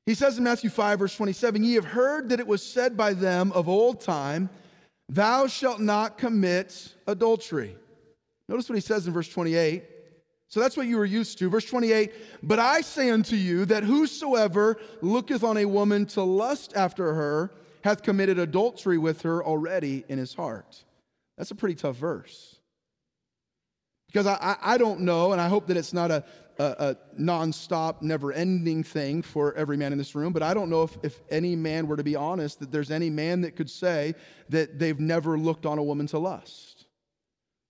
He 0.05 0.13
says 0.13 0.37
in 0.37 0.45
Matthew 0.45 0.69
5, 0.69 0.99
verse 0.99 1.17
27, 1.17 1.65
Ye 1.65 1.73
have 1.73 1.87
heard 1.87 2.29
that 2.29 2.39
it 2.39 2.47
was 2.47 2.63
said 2.63 2.99
by 2.99 3.15
them 3.15 3.51
of 3.53 3.67
old 3.67 4.03
time, 4.03 4.51
Thou 5.09 5.47
shalt 5.47 5.81
not 5.81 6.19
commit 6.19 6.93
adultery. 7.07 7.77
Notice 8.49 8.69
what 8.69 8.77
he 8.77 8.81
says 8.81 9.07
in 9.07 9.13
verse 9.13 9.29
28. 9.29 9.85
So 10.49 10.61
that's 10.61 10.77
what 10.77 10.87
you 10.87 10.97
were 10.97 11.05
used 11.05 11.39
to. 11.39 11.51
Verse 11.51 11.67
28 11.67 12.13
But 12.43 12.59
I 12.59 12.81
say 12.81 13.11
unto 13.11 13.37
you 13.37 13.67
that 13.67 13.85
whosoever 13.85 14.79
looketh 15.03 15.45
on 15.45 15.59
a 15.59 15.67
woman 15.67 16.07
to 16.07 16.23
lust 16.23 16.73
after 16.75 17.15
her 17.15 17.53
hath 17.85 18.03
committed 18.03 18.39
adultery 18.39 18.99
with 18.99 19.23
her 19.23 19.45
already 19.45 20.05
in 20.09 20.19
his 20.19 20.35
heart. 20.35 20.85
That's 21.37 21.51
a 21.51 21.55
pretty 21.55 21.75
tough 21.75 21.97
verse. 21.97 22.57
Because 24.09 24.27
I, 24.27 24.57
I, 24.63 24.79
don't 24.79 25.01
know, 25.01 25.33
and 25.33 25.41
I 25.41 25.49
hope 25.49 25.67
that 25.67 25.77
it's 25.77 25.93
not 25.93 26.11
a, 26.11 26.25
a, 26.59 26.65
a 26.65 26.97
non-stop, 27.19 28.01
never-ending 28.01 28.83
thing 28.83 29.21
for 29.21 29.53
every 29.55 29.77
man 29.77 29.93
in 29.93 29.99
this 29.99 30.15
room, 30.15 30.33
but 30.33 30.43
I 30.43 30.55
don't 30.55 30.71
know 30.71 30.83
if, 30.83 30.97
if 31.03 31.21
any 31.31 31.55
man 31.55 31.87
were 31.87 31.97
to 31.97 32.03
be 32.03 32.17
honest, 32.17 32.59
that 32.61 32.73
there's 32.73 32.91
any 32.91 33.11
man 33.11 33.43
that 33.43 33.55
could 33.55 33.69
say 33.69 34.15
that 34.49 34.79
they've 34.79 34.99
never 34.99 35.39
looked 35.39 35.67
on 35.67 35.77
a 35.77 35.83
woman 35.83 36.07
to 36.09 36.19
lust. 36.19 36.78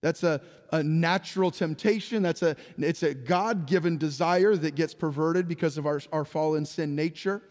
That's 0.00 0.22
a, 0.22 0.40
a 0.72 0.82
natural 0.82 1.50
temptation. 1.50 2.22
That's 2.22 2.42
a, 2.42 2.56
it's 2.78 3.02
a 3.02 3.14
God 3.14 3.66
given 3.66 3.98
desire 3.98 4.54
that 4.56 4.74
gets 4.74 4.94
perverted 4.94 5.48
because 5.48 5.76
of 5.76 5.86
our, 5.86 6.00
our 6.12 6.24
fallen 6.24 6.64
sin 6.64 6.94
nature. 6.94 7.42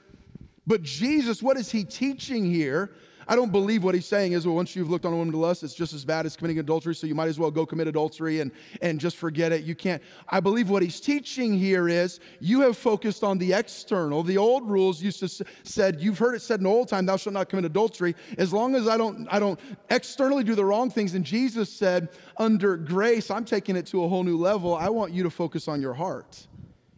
But 0.65 0.83
Jesus, 0.83 1.41
what 1.41 1.57
is 1.57 1.71
he 1.71 1.83
teaching 1.83 2.45
here? 2.45 2.91
I 3.27 3.35
don't 3.35 3.51
believe 3.51 3.83
what 3.83 3.93
he's 3.93 4.05
saying 4.05 4.31
is, 4.31 4.45
well, 4.45 4.55
once 4.55 4.75
you've 4.75 4.89
looked 4.89 5.05
on 5.05 5.11
a 5.11 5.15
woman 5.17 5.33
to 5.33 5.37
lust, 5.37 5.61
it's 5.61 5.73
just 5.73 5.93
as 5.93 6.05
bad 6.05 6.25
as 6.25 6.37
committing 6.37 6.59
adultery, 6.59 6.95
so 6.95 7.07
you 7.07 7.13
might 7.13 7.27
as 7.27 7.37
well 7.37 7.51
go 7.51 7.65
commit 7.65 7.87
adultery 7.87 8.39
and, 8.39 8.51
and 8.81 8.99
just 8.99 9.17
forget 9.17 9.51
it. 9.51 9.63
You 9.63 9.75
can't. 9.75 10.01
I 10.29 10.39
believe 10.39 10.69
what 10.69 10.81
he's 10.81 11.01
teaching 11.01 11.53
here 11.53 11.89
is 11.89 12.21
you 12.39 12.61
have 12.61 12.77
focused 12.77 13.23
on 13.23 13.37
the 13.37 13.51
external. 13.51 14.23
The 14.23 14.37
old 14.37 14.69
rules 14.69 15.01
used 15.01 15.19
to 15.19 15.45
said, 15.63 15.99
you've 15.99 16.17
heard 16.17 16.35
it 16.35 16.41
said 16.41 16.61
in 16.61 16.63
the 16.63 16.69
old 16.69 16.87
time, 16.87 17.05
thou 17.05 17.17
shalt 17.17 17.33
not 17.33 17.49
commit 17.49 17.65
adultery. 17.65 18.15
As 18.37 18.53
long 18.53 18.75
as 18.75 18.87
I 18.87 18.95
don't, 18.95 19.27
I 19.29 19.39
don't 19.39 19.59
externally 19.89 20.45
do 20.45 20.55
the 20.55 20.63
wrong 20.63 20.89
things. 20.89 21.13
And 21.13 21.25
Jesus 21.25 21.69
said, 21.69 22.09
under 22.37 22.77
grace, 22.77 23.29
I'm 23.29 23.43
taking 23.43 23.75
it 23.75 23.87
to 23.87 24.05
a 24.05 24.07
whole 24.07 24.23
new 24.23 24.37
level. 24.37 24.73
I 24.73 24.87
want 24.87 25.11
you 25.11 25.23
to 25.23 25.29
focus 25.29 25.67
on 25.67 25.81
your 25.81 25.93
heart, 25.93 26.47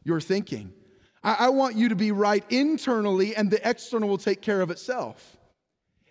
your 0.03 0.21
thinking. 0.21 0.73
I, 1.23 1.37
I 1.39 1.49
want 1.49 1.75
you 1.75 1.89
to 1.89 1.95
be 1.95 2.11
right 2.11 2.45
internally, 2.51 3.35
and 3.35 3.49
the 3.49 3.67
external 3.67 4.07
will 4.07 4.19
take 4.19 4.41
care 4.41 4.61
of 4.61 4.69
itself. 4.69 5.37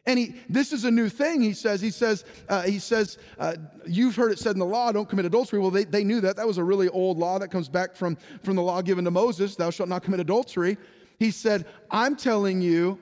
And 0.08 0.18
he, 0.18 0.34
this 0.48 0.72
is 0.72 0.84
a 0.84 0.90
new 0.90 1.10
thing. 1.10 1.42
He 1.42 1.52
says, 1.52 1.82
he 1.82 1.90
says, 1.90 2.24
uh, 2.48 2.62
he 2.62 2.78
says, 2.78 3.18
uh, 3.38 3.56
you've 3.86 4.16
heard 4.16 4.32
it 4.32 4.38
said 4.38 4.52
in 4.52 4.58
the 4.58 4.64
law, 4.64 4.90
don't 4.90 5.06
commit 5.06 5.26
adultery. 5.26 5.58
Well, 5.58 5.70
they, 5.70 5.84
they 5.84 6.02
knew 6.02 6.22
that. 6.22 6.36
That 6.36 6.46
was 6.46 6.56
a 6.56 6.64
really 6.64 6.88
old 6.88 7.18
law 7.18 7.38
that 7.38 7.48
comes 7.48 7.68
back 7.68 7.94
from, 7.94 8.16
from 8.42 8.56
the 8.56 8.62
law 8.62 8.80
given 8.80 9.04
to 9.04 9.10
Moses. 9.10 9.54
Thou 9.54 9.68
shalt 9.68 9.90
not 9.90 10.02
commit 10.02 10.20
adultery. 10.20 10.78
He 11.18 11.30
said, 11.30 11.66
I'm 11.90 12.16
telling 12.16 12.62
you, 12.62 12.98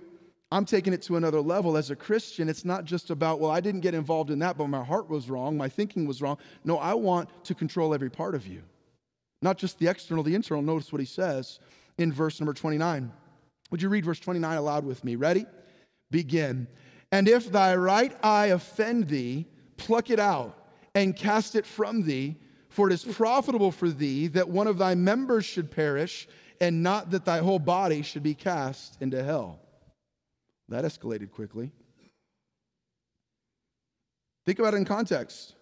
I'm 0.50 0.64
taking 0.64 0.92
it 0.92 1.00
to 1.02 1.14
another 1.14 1.40
level. 1.40 1.76
As 1.76 1.92
a 1.92 1.96
Christian, 1.96 2.48
it's 2.48 2.64
not 2.64 2.84
just 2.84 3.10
about, 3.10 3.38
well, 3.38 3.52
I 3.52 3.60
didn't 3.60 3.82
get 3.82 3.94
involved 3.94 4.30
in 4.30 4.40
that, 4.40 4.58
but 4.58 4.66
my 4.66 4.82
heart 4.82 5.08
was 5.08 5.30
wrong, 5.30 5.56
my 5.56 5.68
thinking 5.68 6.08
was 6.08 6.20
wrong. 6.20 6.38
No, 6.64 6.76
I 6.78 6.94
want 6.94 7.28
to 7.44 7.54
control 7.54 7.94
every 7.94 8.10
part 8.10 8.34
of 8.34 8.48
you, 8.48 8.64
not 9.42 9.58
just 9.58 9.78
the 9.78 9.86
external, 9.86 10.24
the 10.24 10.34
internal. 10.34 10.60
Notice 10.60 10.90
what 10.90 10.98
he 10.98 11.06
says 11.06 11.60
in 11.98 12.12
verse 12.12 12.40
number 12.40 12.52
29. 12.52 13.12
Would 13.70 13.80
you 13.80 13.88
read 13.88 14.04
verse 14.04 14.18
29 14.18 14.56
aloud 14.56 14.84
with 14.84 15.04
me? 15.04 15.14
Ready? 15.14 15.46
Begin. 16.10 16.66
And 17.12 17.28
if 17.28 17.50
thy 17.50 17.74
right 17.76 18.16
eye 18.22 18.46
offend 18.46 19.08
thee, 19.08 19.46
pluck 19.76 20.10
it 20.10 20.18
out 20.18 20.56
and 20.94 21.14
cast 21.14 21.54
it 21.54 21.66
from 21.66 22.02
thee, 22.02 22.36
for 22.68 22.88
it 22.88 22.92
is 22.92 23.04
profitable 23.04 23.70
for 23.72 23.88
thee 23.88 24.26
that 24.28 24.48
one 24.48 24.66
of 24.66 24.78
thy 24.78 24.94
members 24.94 25.44
should 25.44 25.70
perish, 25.70 26.28
and 26.60 26.82
not 26.82 27.10
that 27.10 27.24
thy 27.24 27.38
whole 27.38 27.58
body 27.58 28.02
should 28.02 28.22
be 28.22 28.34
cast 28.34 29.00
into 29.00 29.22
hell. 29.22 29.60
That 30.68 30.84
escalated 30.84 31.30
quickly. 31.30 31.70
Think 34.44 34.58
about 34.58 34.74
it 34.74 34.78
in 34.78 34.84
context. 34.84 35.55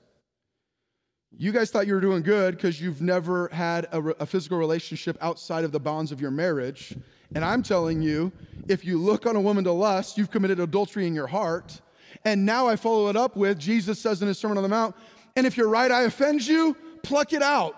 You 1.36 1.50
guys 1.50 1.70
thought 1.70 1.86
you 1.88 1.94
were 1.94 2.00
doing 2.00 2.22
good 2.22 2.56
because 2.56 2.80
you've 2.80 3.02
never 3.02 3.48
had 3.48 3.86
a, 3.90 3.98
a, 4.20 4.26
physical 4.26 4.56
relationship 4.56 5.18
outside 5.20 5.64
of 5.64 5.72
the 5.72 5.80
bounds 5.80 6.12
of 6.12 6.20
your 6.20 6.30
marriage. 6.30 6.96
And 7.34 7.44
I'm 7.44 7.62
telling 7.62 8.00
you, 8.00 8.30
if 8.68 8.84
you 8.84 8.98
look 8.98 9.26
on 9.26 9.34
a 9.34 9.40
woman 9.40 9.64
to 9.64 9.72
lust, 9.72 10.16
you've 10.16 10.30
committed 10.30 10.60
adultery 10.60 11.06
in 11.06 11.14
your 11.14 11.26
heart. 11.26 11.80
And 12.24 12.46
now 12.46 12.68
I 12.68 12.76
follow 12.76 13.08
it 13.08 13.16
up 13.16 13.36
with 13.36 13.58
Jesus 13.58 13.98
says 13.98 14.22
in 14.22 14.28
his 14.28 14.38
Sermon 14.38 14.56
on 14.58 14.62
the 14.62 14.68
Mount, 14.68 14.94
and 15.34 15.46
if 15.46 15.56
your 15.56 15.68
right 15.68 15.90
eye 15.90 16.02
offends 16.02 16.46
you, 16.46 16.76
pluck 17.02 17.32
it 17.32 17.42
out. 17.42 17.74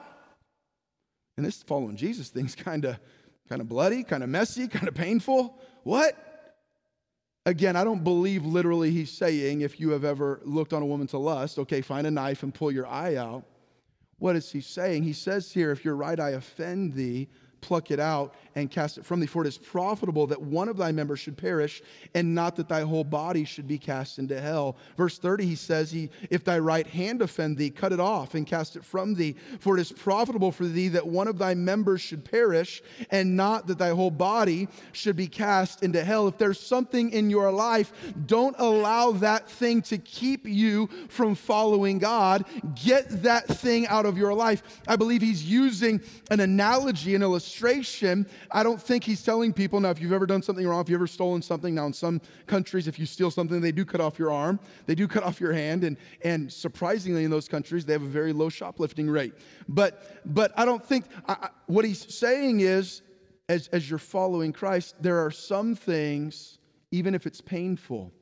And 1.38 1.46
this 1.46 1.62
following 1.62 1.96
Jesus 1.96 2.28
thing's 2.28 2.54
kind 2.54 2.84
of 2.84 2.98
kind 3.48 3.60
of 3.60 3.68
bloody, 3.68 4.02
kind 4.02 4.22
of 4.22 4.28
messy, 4.28 4.68
kind 4.68 4.88
of 4.88 4.94
painful. 4.94 5.58
What? 5.82 6.25
Again, 7.46 7.76
I 7.76 7.84
don't 7.84 8.02
believe 8.02 8.44
literally 8.44 8.90
he's 8.90 9.10
saying 9.10 9.60
if 9.60 9.78
you 9.78 9.90
have 9.90 10.04
ever 10.04 10.40
looked 10.44 10.72
on 10.72 10.82
a 10.82 10.86
woman 10.86 11.06
to 11.08 11.18
lust, 11.18 11.60
okay, 11.60 11.80
find 11.80 12.04
a 12.04 12.10
knife 12.10 12.42
and 12.42 12.52
pull 12.52 12.72
your 12.72 12.88
eye 12.88 13.14
out. 13.14 13.44
What 14.18 14.34
is 14.34 14.50
he 14.50 14.60
saying? 14.60 15.04
He 15.04 15.12
says 15.12 15.52
here, 15.52 15.70
if 15.70 15.84
your 15.84 15.94
right 15.94 16.18
eye 16.18 16.30
offend 16.30 16.94
thee, 16.94 17.28
pluck 17.60 17.90
it 17.90 18.00
out 18.00 18.34
and 18.54 18.70
cast 18.70 18.98
it 18.98 19.04
from 19.04 19.20
thee. 19.20 19.26
For 19.26 19.44
it 19.44 19.48
is 19.48 19.58
profitable 19.58 20.26
that 20.28 20.40
one 20.40 20.68
of 20.68 20.76
thy 20.76 20.92
members 20.92 21.20
should 21.20 21.36
perish, 21.36 21.82
and 22.14 22.34
not 22.34 22.56
that 22.56 22.68
thy 22.68 22.82
whole 22.82 23.04
body 23.04 23.44
should 23.44 23.66
be 23.66 23.78
cast 23.78 24.18
into 24.18 24.40
hell. 24.40 24.76
Verse 24.96 25.18
30, 25.18 25.44
he 25.44 25.54
says, 25.54 25.90
he, 25.90 26.10
If 26.30 26.44
thy 26.44 26.58
right 26.58 26.86
hand 26.86 27.22
offend 27.22 27.58
thee, 27.58 27.70
cut 27.70 27.92
it 27.92 28.00
off 28.00 28.34
and 28.34 28.46
cast 28.46 28.76
it 28.76 28.84
from 28.84 29.14
thee. 29.14 29.36
For 29.60 29.76
it 29.76 29.80
is 29.80 29.92
profitable 29.92 30.52
for 30.52 30.64
thee 30.64 30.88
that 30.88 31.06
one 31.06 31.28
of 31.28 31.38
thy 31.38 31.54
members 31.54 32.00
should 32.00 32.24
perish, 32.24 32.82
and 33.10 33.36
not 33.36 33.66
that 33.66 33.78
thy 33.78 33.90
whole 33.90 34.10
body 34.10 34.68
should 34.92 35.16
be 35.16 35.26
cast 35.26 35.82
into 35.82 36.04
hell. 36.04 36.28
If 36.28 36.38
there's 36.38 36.60
something 36.60 37.10
in 37.10 37.30
your 37.30 37.50
life, 37.50 37.92
don't 38.26 38.56
allow 38.58 39.12
that 39.12 39.50
thing 39.50 39.82
to 39.82 39.98
keep 39.98 40.46
you 40.46 40.88
from 41.08 41.34
following 41.34 41.98
God. 41.98 42.44
Get 42.74 43.22
that 43.22 43.46
thing 43.46 43.86
out 43.88 44.06
of 44.06 44.16
your 44.16 44.32
life. 44.34 44.62
I 44.88 44.96
believe 44.96 45.20
he's 45.20 45.44
using 45.44 46.00
an 46.30 46.40
analogy, 46.40 47.14
an 47.14 47.22
illustration 47.22 47.45
illustration, 47.46 48.26
I 48.50 48.64
don't 48.64 48.82
think 48.82 49.04
he's 49.04 49.22
telling 49.22 49.52
people 49.52 49.78
now, 49.78 49.90
if 49.90 50.00
you've 50.00 50.12
ever 50.12 50.26
done 50.26 50.42
something 50.42 50.66
wrong, 50.66 50.80
if 50.80 50.88
you've 50.88 50.98
ever 50.98 51.06
stolen 51.06 51.42
something, 51.42 51.74
now 51.74 51.86
in 51.86 51.92
some 51.92 52.20
countries, 52.46 52.88
if 52.88 52.98
you 52.98 53.06
steal 53.06 53.30
something, 53.30 53.60
they 53.60 53.70
do 53.70 53.84
cut 53.84 54.00
off 54.00 54.18
your 54.18 54.32
arm, 54.32 54.58
they 54.86 54.96
do 54.96 55.06
cut 55.06 55.22
off 55.22 55.40
your 55.40 55.52
hand, 55.52 55.84
and, 55.84 55.96
and 56.22 56.52
surprisingly, 56.52 57.24
in 57.24 57.30
those 57.30 57.46
countries, 57.46 57.84
they 57.84 57.92
have 57.92 58.02
a 58.02 58.06
very 58.06 58.32
low 58.32 58.48
shoplifting 58.48 59.08
rate. 59.08 59.32
But, 59.68 60.20
but 60.24 60.52
I 60.56 60.64
don't 60.64 60.84
think, 60.84 61.04
I, 61.28 61.50
what 61.66 61.84
he's 61.84 62.12
saying 62.12 62.60
is, 62.60 63.02
as, 63.48 63.68
as 63.68 63.88
you're 63.88 64.00
following 64.00 64.52
Christ, 64.52 64.96
there 65.00 65.24
are 65.24 65.30
some 65.30 65.76
things, 65.76 66.58
even 66.90 67.14
if 67.14 67.26
it's 67.26 67.40
painful, 67.40 68.12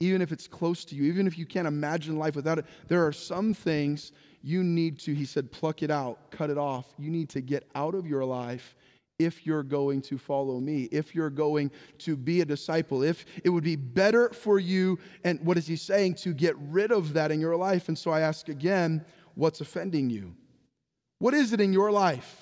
even 0.00 0.22
if 0.22 0.32
it's 0.32 0.48
close 0.48 0.86
to 0.86 0.94
you, 0.94 1.04
even 1.04 1.26
if 1.26 1.36
you 1.36 1.44
can't 1.44 1.68
imagine 1.68 2.16
life 2.16 2.34
without 2.34 2.58
it, 2.58 2.64
there 2.88 3.06
are 3.06 3.12
some 3.12 3.52
things 3.52 4.12
you 4.42 4.64
need 4.64 4.98
to, 5.00 5.14
he 5.14 5.24
said, 5.24 5.50
pluck 5.50 5.82
it 5.82 5.90
out, 5.90 6.30
cut 6.30 6.50
it 6.50 6.58
off. 6.58 6.86
You 6.98 7.10
need 7.10 7.28
to 7.30 7.40
get 7.40 7.68
out 7.74 7.94
of 7.94 8.06
your 8.06 8.24
life 8.24 8.76
if 9.18 9.46
you're 9.46 9.62
going 9.62 10.02
to 10.02 10.18
follow 10.18 10.58
me, 10.58 10.84
if 10.84 11.14
you're 11.14 11.30
going 11.30 11.70
to 11.98 12.16
be 12.16 12.40
a 12.40 12.44
disciple, 12.44 13.02
if 13.02 13.24
it 13.44 13.50
would 13.50 13.62
be 13.62 13.76
better 13.76 14.30
for 14.30 14.58
you, 14.58 14.98
and 15.22 15.40
what 15.40 15.56
is 15.56 15.66
he 15.66 15.76
saying, 15.76 16.14
to 16.14 16.34
get 16.34 16.56
rid 16.58 16.90
of 16.90 17.12
that 17.12 17.30
in 17.30 17.40
your 17.40 17.56
life. 17.56 17.88
And 17.88 17.96
so 17.96 18.10
I 18.10 18.20
ask 18.20 18.48
again, 18.48 19.04
what's 19.34 19.60
offending 19.60 20.10
you? 20.10 20.34
What 21.18 21.34
is 21.34 21.52
it 21.52 21.60
in 21.60 21.72
your 21.72 21.92
life 21.92 22.41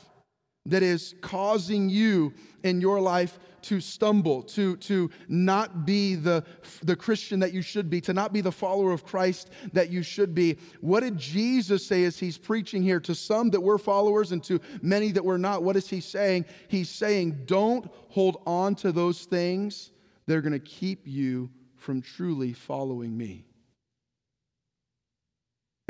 that 0.66 0.82
is 0.82 1.14
causing 1.20 1.88
you 1.88 2.32
in 2.62 2.80
your 2.80 3.00
life 3.00 3.38
to 3.62 3.80
stumble, 3.80 4.42
to, 4.42 4.76
to 4.76 5.10
not 5.28 5.84
be 5.84 6.14
the, 6.14 6.42
the 6.82 6.96
Christian 6.96 7.40
that 7.40 7.52
you 7.52 7.60
should 7.60 7.90
be, 7.90 8.00
to 8.00 8.14
not 8.14 8.32
be 8.32 8.40
the 8.40 8.52
follower 8.52 8.92
of 8.92 9.04
Christ 9.04 9.50
that 9.74 9.90
you 9.90 10.02
should 10.02 10.34
be. 10.34 10.56
What 10.80 11.00
did 11.00 11.18
Jesus 11.18 11.86
say 11.86 12.04
as 12.04 12.18
he's 12.18 12.38
preaching 12.38 12.82
here 12.82 13.00
to 13.00 13.14
some 13.14 13.50
that 13.50 13.60
were 13.60 13.78
followers 13.78 14.32
and 14.32 14.42
to 14.44 14.60
many 14.80 15.12
that 15.12 15.24
were 15.24 15.38
not? 15.38 15.62
What 15.62 15.76
is 15.76 15.88
he 15.88 16.00
saying? 16.00 16.46
He's 16.68 16.88
saying, 16.88 17.42
don't 17.44 17.90
hold 18.08 18.42
on 18.46 18.74
to 18.76 18.92
those 18.92 19.24
things 19.24 19.92
They're 20.30 20.42
going 20.42 20.52
to 20.52 20.60
keep 20.60 21.08
you 21.08 21.50
from 21.76 22.00
truly 22.00 22.52
following 22.52 23.16
me. 23.16 23.49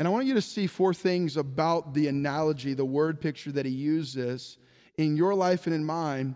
And 0.01 0.07
I 0.07 0.11
want 0.11 0.25
you 0.25 0.33
to 0.33 0.41
see 0.41 0.65
four 0.65 0.95
things 0.95 1.37
about 1.37 1.93
the 1.93 2.07
analogy, 2.07 2.73
the 2.73 2.83
word 2.83 3.21
picture 3.21 3.51
that 3.51 3.67
he 3.67 3.71
uses 3.71 4.57
in 4.97 5.15
your 5.15 5.35
life 5.35 5.67
and 5.67 5.75
in 5.75 5.85
mine 5.85 6.35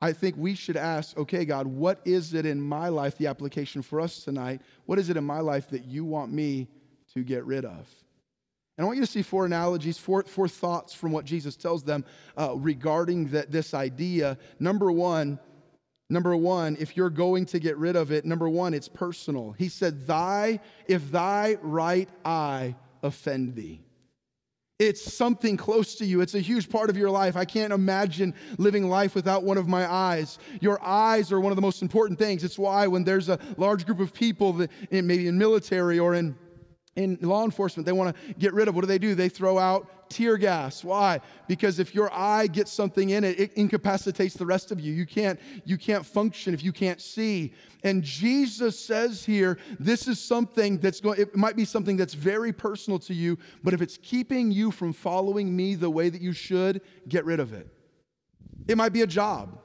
I 0.00 0.14
think 0.14 0.36
we 0.38 0.54
should 0.54 0.78
ask, 0.78 1.18
okay, 1.18 1.44
God, 1.44 1.66
what 1.66 2.00
is 2.06 2.32
it 2.32 2.44
in 2.46 2.60
my 2.60 2.88
life, 2.88 3.18
the 3.18 3.26
application 3.26 3.82
for 3.82 4.00
us 4.00 4.24
tonight? 4.24 4.60
What 4.86 4.98
is 4.98 5.10
it 5.10 5.18
in 5.18 5.24
my 5.24 5.40
life 5.40 5.68
that 5.70 5.84
you 5.84 6.04
want 6.06 6.32
me 6.32 6.68
to 7.14 7.22
get 7.22 7.44
rid 7.44 7.66
of? 7.66 7.88
And 8.78 8.84
I 8.84 8.86
want 8.86 8.96
you 8.96 9.04
to 9.04 9.10
see 9.10 9.22
four 9.22 9.46
analogies, 9.46 9.96
four, 9.96 10.22
four 10.22 10.48
thoughts 10.48 10.94
from 10.94 11.12
what 11.12 11.24
Jesus 11.24 11.56
tells 11.56 11.82
them 11.82 12.04
uh, 12.38 12.54
regarding 12.56 13.28
that, 13.28 13.50
this 13.50 13.72
idea. 13.72 14.36
Number 14.60 14.92
one, 14.92 15.38
number 16.08 16.36
one, 16.36 16.76
if 16.78 16.96
you're 16.96 17.10
going 17.10 17.46
to 17.46 17.58
get 17.58 17.76
rid 17.76 17.96
of 17.96 18.12
it, 18.12 18.24
number 18.24 18.48
one, 18.48 18.74
it's 18.74 18.88
personal. 18.88 19.52
He 19.52 19.68
said, 19.68 20.06
Thy, 20.06 20.60
if 20.86 21.10
thy 21.10 21.56
right 21.62 22.08
eye 22.24 22.76
offend 23.02 23.54
thee. 23.54 23.80
It's 24.78 25.14
something 25.14 25.56
close 25.56 25.94
to 25.96 26.04
you. 26.04 26.20
It's 26.20 26.34
a 26.34 26.40
huge 26.40 26.68
part 26.68 26.90
of 26.90 26.98
your 26.98 27.08
life. 27.08 27.34
I 27.34 27.46
can't 27.46 27.72
imagine 27.72 28.34
living 28.58 28.90
life 28.90 29.14
without 29.14 29.42
one 29.42 29.56
of 29.56 29.66
my 29.66 29.90
eyes. 29.90 30.38
Your 30.60 30.82
eyes 30.84 31.32
are 31.32 31.40
one 31.40 31.50
of 31.50 31.56
the 31.56 31.62
most 31.62 31.80
important 31.80 32.18
things. 32.18 32.44
It's 32.44 32.58
why 32.58 32.86
when 32.86 33.02
there's 33.02 33.30
a 33.30 33.38
large 33.56 33.86
group 33.86 34.00
of 34.00 34.12
people, 34.12 34.52
that, 34.54 34.70
maybe 34.90 35.28
in 35.28 35.38
military 35.38 35.98
or 35.98 36.14
in 36.14 36.36
in 36.96 37.18
law 37.20 37.44
enforcement, 37.44 37.86
they 37.86 37.92
want 37.92 38.16
to 38.16 38.34
get 38.34 38.52
rid 38.54 38.68
of. 38.68 38.74
What 38.74 38.80
do 38.80 38.86
they 38.86 38.98
do? 38.98 39.14
They 39.14 39.28
throw 39.28 39.58
out 39.58 39.88
tear 40.08 40.36
gas. 40.36 40.84
Why? 40.84 41.20
Because 41.48 41.78
if 41.78 41.94
your 41.94 42.12
eye 42.12 42.46
gets 42.46 42.72
something 42.72 43.10
in 43.10 43.24
it, 43.24 43.38
it 43.38 43.52
incapacitates 43.54 44.34
the 44.34 44.46
rest 44.46 44.70
of 44.70 44.80
you. 44.80 44.92
You 44.92 45.06
can't, 45.06 45.38
you 45.64 45.76
can't 45.76 46.04
function 46.04 46.54
if 46.54 46.62
you 46.62 46.72
can't 46.72 47.00
see. 47.00 47.52
And 47.82 48.02
Jesus 48.02 48.78
says 48.78 49.24
here, 49.24 49.58
this 49.78 50.08
is 50.08 50.20
something 50.20 50.78
that's 50.78 51.00
going, 51.00 51.20
it 51.20 51.36
might 51.36 51.56
be 51.56 51.64
something 51.64 51.96
that's 51.96 52.14
very 52.14 52.52
personal 52.52 52.98
to 53.00 53.14
you, 53.14 53.38
but 53.62 53.74
if 53.74 53.82
it's 53.82 53.98
keeping 53.98 54.50
you 54.50 54.70
from 54.70 54.92
following 54.92 55.54
me 55.54 55.74
the 55.74 55.90
way 55.90 56.08
that 56.08 56.20
you 56.20 56.32
should, 56.32 56.80
get 57.08 57.24
rid 57.24 57.40
of 57.40 57.52
it. 57.52 57.68
It 58.68 58.76
might 58.76 58.92
be 58.92 59.02
a 59.02 59.06
job. 59.06 59.60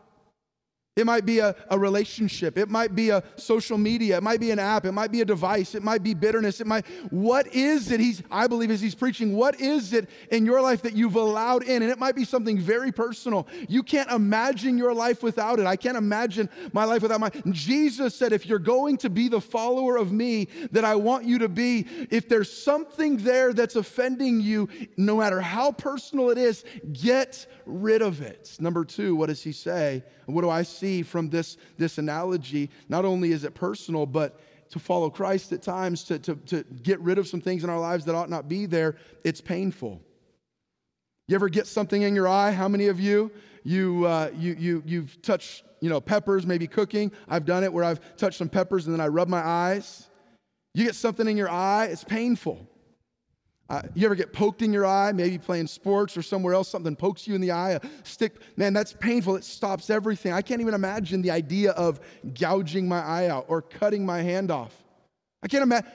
It 0.98 1.06
might 1.06 1.26
be 1.26 1.40
a, 1.40 1.56
a 1.70 1.80
relationship. 1.80 2.58
It 2.58 2.70
might 2.70 2.94
be 2.94 3.12
a 3.12 3.24
social 3.38 3.78
media. 3.78 4.18
It 4.18 4.24
might 4.24 4.42
be 4.42 4.52
an 4.52 4.60
app. 4.60 4.84
It 4.84 4.92
might 4.92 5.10
be 5.10 5.22
a 5.22 5.26
device. 5.26 5.74
It 5.74 5.84
might 5.84 6.04
be 6.04 6.14
bitterness. 6.14 6.60
It 6.60 6.68
might, 6.68 6.86
what 7.12 7.48
is 7.56 7.92
it? 7.92 8.02
He's, 8.02 8.22
I 8.30 8.48
believe 8.48 8.70
as 8.72 8.82
he's 8.82 8.94
preaching, 8.94 9.34
what 9.34 9.62
is 9.62 9.94
it 9.94 10.10
in 10.32 10.46
your 10.46 10.60
life 10.60 10.82
that 10.82 10.94
you've 10.94 11.16
allowed 11.16 11.64
in? 11.64 11.82
And 11.82 11.90
it 11.90 11.98
might 11.98 12.14
be 12.14 12.26
something 12.26 12.60
very 12.60 12.92
personal. 12.92 13.48
You 13.70 13.84
can't 13.84 14.12
imagine 14.12 14.78
your 14.78 14.94
life 14.94 15.24
without 15.24 15.60
it. 15.60 15.66
I 15.66 15.78
can't 15.78 15.96
imagine 15.96 16.50
my 16.74 16.84
life 16.84 17.04
without 17.04 17.22
my, 17.22 17.32
Jesus 17.52 18.14
said, 18.14 18.34
if 18.34 18.46
you're 18.46 18.60
going 18.60 18.98
to 18.98 19.10
be 19.10 19.30
the 19.30 19.40
follower 19.40 19.96
of 19.96 20.12
me 20.12 20.50
that 20.74 20.84
I 20.84 20.96
want 20.96 21.24
you 21.24 21.38
to 21.40 21.48
be, 21.48 21.88
if 22.10 22.28
there's 22.28 22.52
something 22.52 23.16
there 23.16 23.54
that's 23.54 23.78
offending 23.78 24.42
you, 24.42 24.68
no 24.98 25.20
matter 25.20 25.40
how 25.40 25.72
personal 25.72 26.32
it 26.32 26.38
is, 26.38 26.66
get 26.92 27.48
rid 27.66 28.02
of 28.02 28.22
it. 28.22 28.58
Number 28.60 28.86
two, 28.86 29.16
what 29.16 29.28
does 29.28 29.42
he 29.42 29.52
say? 29.52 30.04
what 30.26 30.44
do 30.44 30.50
I 30.50 30.64
see 30.64 31.02
from 31.02 31.30
this, 31.30 31.58
this 31.78 31.98
analogy? 31.98 32.70
Not 32.88 33.04
only 33.04 33.34
is 33.34 33.44
it 33.44 33.54
personal, 33.54 34.06
but 34.06 34.40
to 34.70 34.80
follow 34.80 35.10
Christ 35.10 35.52
at 35.52 35.62
times, 35.62 36.06
to, 36.06 36.20
to, 36.20 36.36
to 36.36 36.64
get 36.82 37.00
rid 37.02 37.18
of 37.18 37.28
some 37.28 37.42
things 37.42 37.64
in 37.64 37.70
our 37.70 37.80
lives 37.80 38.06
that 38.06 38.16
ought 38.16 38.30
not 38.30 38.48
be 38.48 38.66
there, 38.66 38.96
it's 39.26 39.42
painful. 39.42 40.02
You 41.28 41.36
ever 41.36 41.50
get 41.50 41.68
something 41.68 42.02
in 42.02 42.16
your 42.16 42.28
eye? 42.28 42.52
How 42.52 42.68
many 42.68 42.88
of 42.88 43.00
you? 43.00 43.32
You, 43.64 44.06
uh, 44.06 44.32
you, 44.36 44.56
you, 44.58 44.84
you've 44.86 45.22
touched 45.22 45.64
you 45.82 45.90
know, 45.90 46.00
peppers, 46.00 46.46
maybe 46.46 46.68
cooking. 46.68 47.12
I've 47.28 47.46
done 47.46 47.64
it 47.64 47.74
where 47.74 47.84
I've 47.84 48.00
touched 48.16 48.38
some 48.38 48.50
peppers 48.50 48.86
and 48.86 48.94
then 48.94 49.02
I 49.02 49.08
rub 49.08 49.28
my 49.28 49.46
eyes. 49.46 50.08
You 50.74 50.86
get 50.86 50.96
something 50.96 51.28
in 51.28 51.36
your 51.36 51.50
eye, 51.50 51.86
it's 51.86 52.04
painful. 52.04 52.68
Uh, 53.72 53.82
you 53.94 54.06
ever 54.06 54.16
get 54.16 54.34
poked 54.34 54.62
in 54.62 54.74
your 54.74 54.86
eye, 54.86 55.14
maybe 55.14 55.38
playing 55.38 55.66
sports 55.66 56.18
or 56.18 56.22
somewhere 56.22 56.54
else, 56.54 56.68
something 56.68 56.94
pokes 56.94 57.26
you 57.26 57.36
in 57.36 57.40
the 57.40 57.52
eye, 57.52 57.72
a 57.72 57.82
stick, 58.04 58.36
man, 58.58 58.74
that's 58.74 58.92
painful. 58.92 59.38
It 59.38 59.46
stops 59.46 59.90
everything. 59.90 60.34
I 60.34 60.42
can't 60.42 60.60
even 60.60 60.74
imagine 60.74 61.22
the 61.22 61.32
idea 61.32 61.72
of 61.72 62.02
gouging 62.34 62.86
my 62.90 63.00
eye 63.00 63.30
out 63.30 63.46
or 63.48 63.62
cutting 63.62 64.06
my 64.06 64.24
hand 64.24 64.52
off. 64.52 64.76
I 65.42 65.48
can't 65.48 65.64
imagine. 65.64 65.90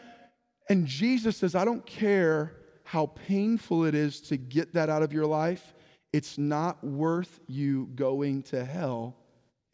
And 0.71 0.87
Jesus 0.87 1.37
says, 1.37 1.55
I 1.55 1.67
don't 1.67 1.85
care 1.85 2.55
how 2.83 3.09
painful 3.27 3.85
it 3.85 3.95
is 3.95 4.23
to 4.23 4.39
get 4.39 4.73
that 4.73 4.89
out 4.89 5.03
of 5.03 5.13
your 5.13 5.27
life, 5.27 5.75
it's 6.15 6.39
not 6.39 6.83
worth 6.83 7.41
you 7.47 7.91
going 7.95 8.43
to 8.45 8.65
hell 8.65 9.17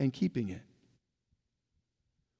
and 0.00 0.12
keeping 0.12 0.48
it. 0.48 0.62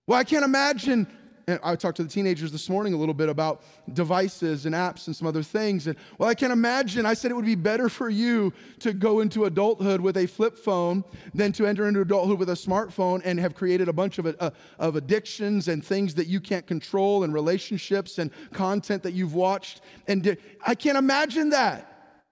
Well, 0.09 0.19
I 0.19 0.25
can't 0.25 0.45
imagine 0.45 1.07
and 1.47 1.59
I 1.63 1.75
talked 1.77 1.97
to 1.97 2.05
the 2.05 2.09
teenagers 2.09 2.53
this 2.53 2.69
morning 2.69 2.95
a 2.95 2.97
little 2.97 3.15
bit 3.15 3.29
about 3.29 3.63
devices 3.93 4.67
and 4.67 4.75
apps 4.75 5.07
and 5.07 5.17
some 5.17 5.27
other 5.27 5.43
things. 5.43 5.87
And 5.87 5.97
well, 6.19 6.29
I 6.29 6.35
can't 6.35 6.53
imagine, 6.53 7.05
I 7.05 7.15
said 7.15 7.31
it 7.31 7.35
would 7.35 7.45
be 7.45 7.55
better 7.55 7.89
for 7.89 8.09
you 8.09 8.53
to 8.81 8.93
go 8.93 9.21
into 9.21 9.45
adulthood 9.45 10.01
with 10.01 10.17
a 10.17 10.27
flip 10.27 10.57
phone 10.57 11.05
than 11.35 11.53
to 11.53 11.67
enter 11.67 11.89
into 11.89 12.01
adulthood 12.01 12.39
with 12.39 12.51
a 12.51 12.55
smartphone 12.55 13.21
and 13.25 13.41
have 13.41 13.55
created 13.55 13.89
a 13.89 13.93
bunch 13.93 14.19
of, 14.19 14.27
uh, 14.39 14.51
of 14.79 14.97
addictions 14.97 15.69
and 15.69 15.85
things 15.85 16.15
that 16.15 16.27
you 16.27 16.41
can't 16.41 16.67
control 16.67 17.25
and 17.25 17.35
relationships 17.35 18.19
and 18.19 18.31
content 18.53 19.03
that 19.03 19.13
you've 19.13 19.35
watched. 19.35 19.81
And 20.07 20.37
I 20.65 20.75
can't 20.75 20.99
imagine 20.99 21.51
that. 21.51 21.89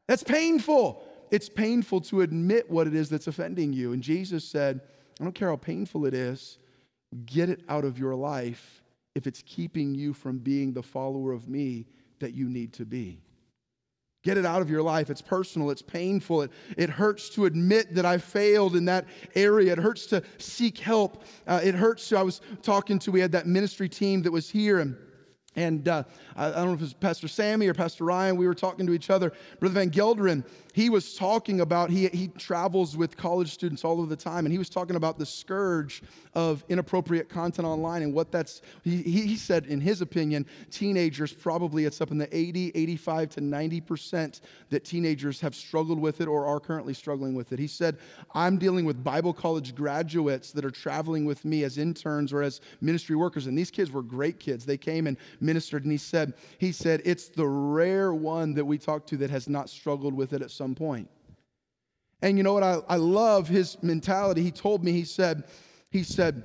That's 0.07 0.23
painful. 0.23 1.03
It's 1.31 1.49
painful 1.49 2.01
to 2.03 2.23
admit 2.23 2.71
what 2.71 2.87
it 2.87 2.95
is 2.95 3.09
that's 3.09 3.27
offending 3.27 3.73
you. 3.73 3.93
And 3.93 4.03
Jesus 4.03 4.45
said, 4.45 4.81
I 5.21 5.25
don't 5.25 5.35
care 5.35 5.49
how 5.49 5.57
painful 5.57 6.07
it 6.07 6.15
is, 6.15 6.59
get 7.27 7.49
it 7.51 7.63
out 7.69 7.85
of 7.85 7.99
your 7.99 8.15
life 8.15 8.80
if 9.15 9.27
it's 9.27 9.43
keeping 9.43 9.95
you 9.95 10.13
from 10.13 10.39
being 10.39 10.73
the 10.73 10.83
follower 10.83 11.33
of 11.33 11.49
me 11.49 11.87
that 12.21 12.35
you 12.35 12.49
need 12.49 12.73
to 12.75 12.85
be. 12.85 13.21
Get 14.23 14.37
it 14.37 14.45
out 14.45 14.61
of 14.61 14.69
your 14.69 14.83
life. 14.83 15.09
It's 15.09 15.23
personal, 15.23 15.71
it's 15.71 15.81
painful, 15.81 16.43
it, 16.43 16.51
it 16.77 16.91
hurts 16.91 17.31
to 17.31 17.47
admit 17.47 17.95
that 17.95 18.05
I 18.05 18.19
failed 18.19 18.77
in 18.77 18.85
that 18.85 19.07
area. 19.35 19.73
It 19.73 19.79
hurts 19.79 20.07
to 20.07 20.23
seek 20.37 20.79
help. 20.79 21.25
Uh, 21.47 21.61
it 21.63 21.75
hurts 21.75 22.09
to, 22.11 22.19
I 22.19 22.23
was 22.23 22.43
talking 22.63 22.99
to, 23.01 23.11
we 23.11 23.21
had 23.21 23.33
that 23.33 23.47
ministry 23.47 23.89
team 23.89 24.23
that 24.23 24.33
was 24.33 24.51
here 24.51 24.81
and 24.81 24.97
and 25.57 25.89
uh, 25.89 26.05
I 26.37 26.51
don't 26.51 26.67
know 26.67 26.73
if 26.75 26.79
it 26.79 26.83
was 26.83 26.95
Pastor 26.95 27.27
Sammy 27.27 27.67
or 27.67 27.75
Pastor 27.75 28.05
Ryan, 28.05 28.37
we 28.37 28.47
were 28.47 28.55
talking 28.55 28.87
to 28.87 28.93
each 28.93 29.11
other. 29.11 29.33
Brother 29.59 29.75
Van 29.75 29.91
Gelderen, 29.91 30.47
he 30.73 30.91
was 30.91 31.15
talking 31.15 31.61
about, 31.61 31.91
he, 31.91 32.09
he 32.09 32.29
travels 32.29 32.97
with 32.97 33.17
college 33.17 33.53
students 33.53 33.85
all 33.85 34.03
of 34.03 34.09
the 34.09 34.17
time, 34.17 34.47
and 34.47 34.53
he 34.53 34.59
was 34.59 34.69
talking 34.69 34.97
about 34.97 35.19
the 35.19 35.27
scourge 35.27 36.03
of 36.35 36.65
inappropriate 36.69 37.29
content 37.29 37.67
online 37.67 38.03
and 38.03 38.15
what 38.15 38.31
that's, 38.31 38.63
he, 38.85 39.03
he 39.03 39.37
said, 39.37 39.67
in 39.67 39.81
his 39.81 40.01
opinion, 40.01 40.47
teenagers 40.71 41.33
probably 41.33 41.85
it's 41.85 42.01
up 42.01 42.11
in 42.11 42.19
the 42.19 42.37
80, 42.37 42.73
85 42.75 43.31
to 43.31 43.41
90% 43.41 44.41
that 44.71 44.85
teenagers 44.85 45.41
have 45.41 45.55
struggled 45.55 45.99
with 45.99 46.21
it 46.21 46.29
or 46.29 46.47
are 46.47 46.61
currently 46.61 46.95
struggling 46.95 47.35
with 47.35 47.53
it. 47.53 47.59
He 47.59 47.67
said, 47.67 47.99
I'm 48.35 48.59
dealing 48.59 48.85
with 48.85 49.03
Bible 49.03 49.33
college 49.33 49.75
graduates 49.75 50.53
that 50.53 50.65
are 50.65 50.71
traveling 50.71 51.25
with 51.25 51.45
me 51.45 51.65
as 51.65 51.79
interns 51.79 52.33
or 52.33 52.43
as 52.43 52.61
ministry 52.81 53.17
workers, 53.17 53.47
and 53.47 53.59
these 53.59 53.71
kids 53.71 53.91
were 53.91 54.03
great 54.03 54.39
kids. 54.39 54.65
They 54.65 54.79
came 54.79 55.07
and 55.07 55.17
ministered, 55.41 55.85
and 55.85 55.93
he 55.93 55.99
said, 55.99 56.35
he 56.59 56.73
said, 56.73 57.03
it's 57.05 57.29
the 57.29 57.47
rare 57.47 58.15
one 58.15 58.55
that 58.55 58.65
we 58.65 58.79
talk 58.79 59.07
to 59.07 59.17
that 59.17 59.31
has 59.31 59.49
not 59.49 59.69
struggled 59.69 60.15
with 60.15 60.33
it 60.33 60.43
at 60.43 60.51
some 60.61 60.75
point. 60.75 61.09
And 62.21 62.37
you 62.37 62.43
know 62.43 62.53
what? 62.53 62.63
I, 62.63 62.81
I 62.87 62.97
love 62.97 63.49
his 63.49 63.83
mentality. 63.83 64.43
He 64.43 64.51
told 64.51 64.85
me, 64.85 64.93
he 64.93 65.05
said, 65.05 65.45
he 65.91 66.03
said, 66.03 66.43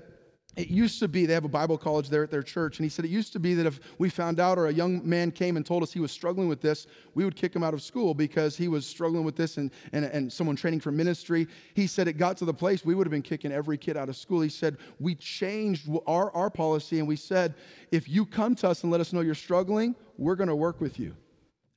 it 0.56 0.70
used 0.70 1.00
to 1.00 1.10
be, 1.10 1.26
they 1.26 1.34
have 1.34 1.44
a 1.44 1.50
Bible 1.50 1.78
college 1.78 2.08
there 2.08 2.24
at 2.24 2.32
their 2.32 2.42
church, 2.42 2.80
and 2.80 2.86
he 2.86 2.90
said 2.90 3.04
it 3.04 3.12
used 3.12 3.34
to 3.34 3.40
be 3.42 3.56
that 3.56 3.66
if 3.66 3.82
we 3.98 4.10
found 4.10 4.40
out 4.40 4.58
or 4.58 4.68
a 4.68 4.72
young 4.72 5.06
man 5.08 5.32
came 5.32 5.58
and 5.58 5.66
told 5.66 5.84
us 5.84 5.92
he 5.92 6.00
was 6.00 6.14
struggling 6.14 6.48
with 6.48 6.62
this, 6.62 6.88
we 7.14 7.26
would 7.26 7.36
kick 7.36 7.54
him 7.54 7.62
out 7.62 7.74
of 7.74 7.82
school 7.82 8.14
because 8.14 8.56
he 8.56 8.70
was 8.70 8.88
struggling 8.88 9.26
with 9.26 9.36
this 9.36 9.58
and, 9.58 9.70
and, 9.92 10.06
and 10.06 10.32
someone 10.32 10.56
training 10.56 10.80
for 10.80 10.94
ministry. 10.94 11.46
He 11.74 11.88
said 11.88 12.08
it 12.08 12.14
got 12.14 12.38
to 12.38 12.46
the 12.46 12.54
place 12.54 12.86
we 12.86 12.96
would 12.96 13.06
have 13.06 13.12
been 13.12 13.22
kicking 13.22 13.52
every 13.52 13.78
kid 13.78 13.98
out 13.98 14.08
of 14.08 14.16
school. 14.16 14.40
He 14.40 14.48
said, 14.48 14.78
We 14.98 15.16
changed 15.16 15.90
our, 16.08 16.32
our 16.32 16.50
policy 16.50 17.00
and 17.00 17.08
we 17.08 17.18
said, 17.18 17.54
if 17.92 18.08
you 18.08 18.26
come 18.26 18.56
to 18.56 18.70
us 18.70 18.84
and 18.84 18.92
let 18.94 19.02
us 19.02 19.12
know 19.12 19.20
you're 19.20 19.36
struggling, 19.36 19.94
we're 20.18 20.38
going 20.38 20.48
to 20.48 20.56
work 20.56 20.80
with 20.80 21.02
you 21.02 21.18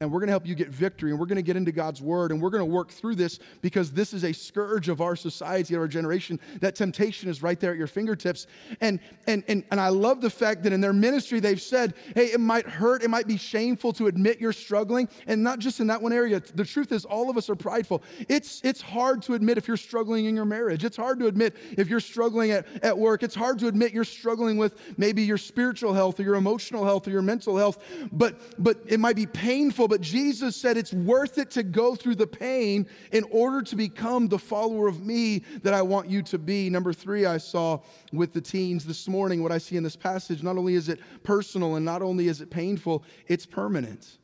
and 0.00 0.12
we're 0.12 0.20
going 0.20 0.28
to 0.28 0.32
help 0.32 0.46
you 0.46 0.54
get 0.54 0.68
victory 0.68 1.10
and 1.10 1.18
we're 1.18 1.26
going 1.26 1.34
to 1.34 1.42
get 1.42 1.56
into 1.56 1.72
God's 1.72 2.00
word 2.00 2.30
and 2.30 2.40
we're 2.40 2.50
going 2.50 2.60
to 2.60 2.72
work 2.72 2.90
through 2.90 3.16
this 3.16 3.40
because 3.62 3.90
this 3.90 4.12
is 4.12 4.22
a 4.22 4.32
scourge 4.32 4.88
of 4.88 5.00
our 5.00 5.16
society, 5.16 5.74
of 5.74 5.80
our 5.80 5.88
generation. 5.88 6.38
That 6.60 6.76
temptation 6.76 7.28
is 7.28 7.42
right 7.42 7.58
there 7.58 7.72
at 7.72 7.78
your 7.78 7.88
fingertips. 7.88 8.46
And, 8.80 9.00
and, 9.26 9.42
and, 9.48 9.64
and 9.72 9.80
I 9.80 9.88
love 9.88 10.20
the 10.20 10.30
fact 10.30 10.62
that 10.62 10.72
in 10.72 10.80
their 10.80 10.92
ministry, 10.92 11.40
they've 11.40 11.60
said, 11.60 11.94
hey, 12.14 12.26
it 12.26 12.38
might 12.38 12.68
hurt, 12.68 13.02
it 13.02 13.10
might 13.10 13.26
be 13.26 13.36
shameful 13.36 13.92
to 13.94 14.06
admit 14.06 14.40
you're 14.40 14.52
struggling. 14.52 15.08
And 15.26 15.42
not 15.42 15.58
just 15.58 15.80
in 15.80 15.88
that 15.88 16.00
one 16.00 16.12
area. 16.12 16.40
The 16.54 16.64
truth 16.64 16.92
is, 16.92 17.04
all 17.04 17.28
of 17.28 17.36
us 17.36 17.50
are 17.50 17.56
prideful. 17.56 18.04
It's, 18.28 18.60
it's 18.62 18.80
hard 18.80 19.22
to 19.22 19.34
admit 19.34 19.58
if 19.58 19.66
you're 19.66 19.76
struggling 19.76 20.26
in 20.26 20.36
your 20.36 20.44
marriage. 20.44 20.84
It's 20.84 20.96
hard 20.96 21.18
to 21.18 21.26
admit 21.26 21.56
if 21.76 21.88
you're 21.88 21.98
struggling 21.98 22.52
at, 22.52 22.68
at 22.84 22.96
work. 22.96 23.24
It's 23.24 23.34
hard 23.34 23.58
to 23.58 23.66
admit 23.66 23.92
you're 23.92 24.04
struggling 24.04 24.58
with 24.58 24.78
maybe 24.96 25.22
your 25.22 25.38
spiritual 25.38 25.92
health 25.92 26.20
or 26.20 26.22
your 26.22 26.36
emotional 26.36 26.84
health 26.84 27.08
or 27.08 27.10
your 27.10 27.22
mental 27.22 27.56
health. 27.56 27.82
But, 28.12 28.36
but 28.62 28.78
it 28.86 29.00
might 29.00 29.16
be 29.16 29.26
painful 29.26 29.87
but 29.88 30.00
Jesus 30.00 30.54
said 30.54 30.76
it's 30.76 30.92
worth 30.92 31.38
it 31.38 31.50
to 31.52 31.62
go 31.62 31.94
through 31.94 32.14
the 32.14 32.26
pain 32.26 32.86
in 33.12 33.24
order 33.30 33.62
to 33.62 33.76
become 33.76 34.28
the 34.28 34.38
follower 34.38 34.86
of 34.86 35.04
me 35.04 35.40
that 35.62 35.74
I 35.74 35.82
want 35.82 36.08
you 36.08 36.22
to 36.22 36.38
be. 36.38 36.70
Number 36.70 36.92
three, 36.92 37.26
I 37.26 37.38
saw 37.38 37.80
with 38.12 38.32
the 38.32 38.40
teens 38.40 38.84
this 38.84 39.08
morning, 39.08 39.42
what 39.42 39.52
I 39.52 39.58
see 39.58 39.76
in 39.76 39.82
this 39.82 39.96
passage, 39.96 40.42
not 40.42 40.56
only 40.56 40.74
is 40.74 40.88
it 40.88 41.00
personal 41.22 41.76
and 41.76 41.84
not 41.84 42.02
only 42.02 42.28
is 42.28 42.40
it 42.40 42.50
painful, 42.50 43.02
it's 43.26 43.46
permanent. 43.46 44.18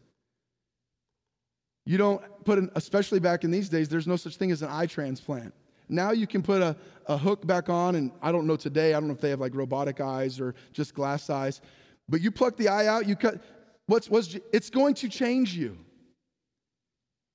You 1.86 1.98
don't 1.98 2.22
put 2.44 2.58
an, 2.58 2.70
especially 2.76 3.20
back 3.20 3.44
in 3.44 3.50
these 3.50 3.68
days, 3.68 3.88
there's 3.88 4.06
no 4.06 4.16
such 4.16 4.36
thing 4.36 4.50
as 4.50 4.62
an 4.62 4.68
eye 4.70 4.86
transplant. 4.86 5.52
Now 5.88 6.12
you 6.12 6.26
can 6.26 6.42
put 6.42 6.62
a, 6.62 6.76
a 7.06 7.18
hook 7.18 7.46
back 7.46 7.68
on, 7.68 7.96
and 7.96 8.10
I 8.22 8.32
don't 8.32 8.46
know 8.46 8.56
today, 8.56 8.94
I 8.94 9.00
don't 9.00 9.08
know 9.08 9.14
if 9.14 9.20
they 9.20 9.30
have 9.30 9.40
like 9.40 9.54
robotic 9.54 10.00
eyes 10.00 10.40
or 10.40 10.54
just 10.72 10.94
glass 10.94 11.28
eyes, 11.28 11.60
but 12.08 12.20
you 12.20 12.30
pluck 12.30 12.56
the 12.56 12.68
eye 12.68 12.86
out, 12.86 13.06
you 13.06 13.16
cut, 13.16 13.40
what's, 13.86 14.08
what's 14.08 14.36
it's 14.52 14.70
going 14.70 14.94
to 14.94 15.08
change 15.08 15.54
you. 15.54 15.76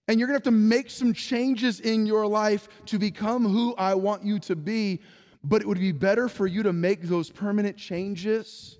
And 0.08 0.20
you're 0.20 0.28
going 0.28 0.40
to 0.40 0.44
have 0.44 0.54
to 0.54 0.60
make 0.60 0.90
some 0.90 1.14
changes 1.14 1.80
in 1.80 2.08
your 2.08 2.26
life 2.26 2.68
to 2.88 2.98
become 2.98 3.46
who 3.46 3.76
I 3.76 3.94
want 3.94 4.24
you 4.24 4.40
to 4.40 4.56
be. 4.56 5.02
But 5.44 5.62
it 5.62 5.68
would 5.68 5.80
be 5.80 5.92
better 5.92 6.28
for 6.28 6.48
you 6.48 6.64
to 6.64 6.74
make 6.74 7.04
those 7.04 7.30
permanent 7.30 7.78
changes 7.78 8.78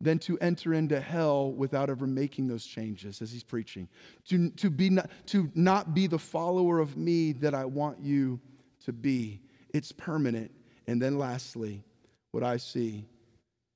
than 0.00 0.18
to 0.18 0.38
enter 0.40 0.74
into 0.74 1.00
hell 1.00 1.52
without 1.52 1.88
ever 1.88 2.06
making 2.06 2.46
those 2.46 2.66
changes 2.66 3.22
as 3.22 3.32
he's 3.32 3.42
preaching. 3.42 3.88
To, 4.28 4.50
to, 4.50 4.68
be 4.68 4.90
not, 4.90 5.10
to 5.28 5.50
not 5.54 5.94
be 5.94 6.06
the 6.06 6.18
follower 6.18 6.78
of 6.78 6.96
me 6.96 7.32
that 7.32 7.54
I 7.54 7.64
want 7.64 8.00
you 8.00 8.38
to 8.84 8.92
be. 8.92 9.40
It's 9.72 9.92
permanent. 9.92 10.52
And 10.86 11.00
then 11.00 11.18
lastly, 11.18 11.82
what 12.32 12.44
I 12.44 12.58
see 12.58 13.06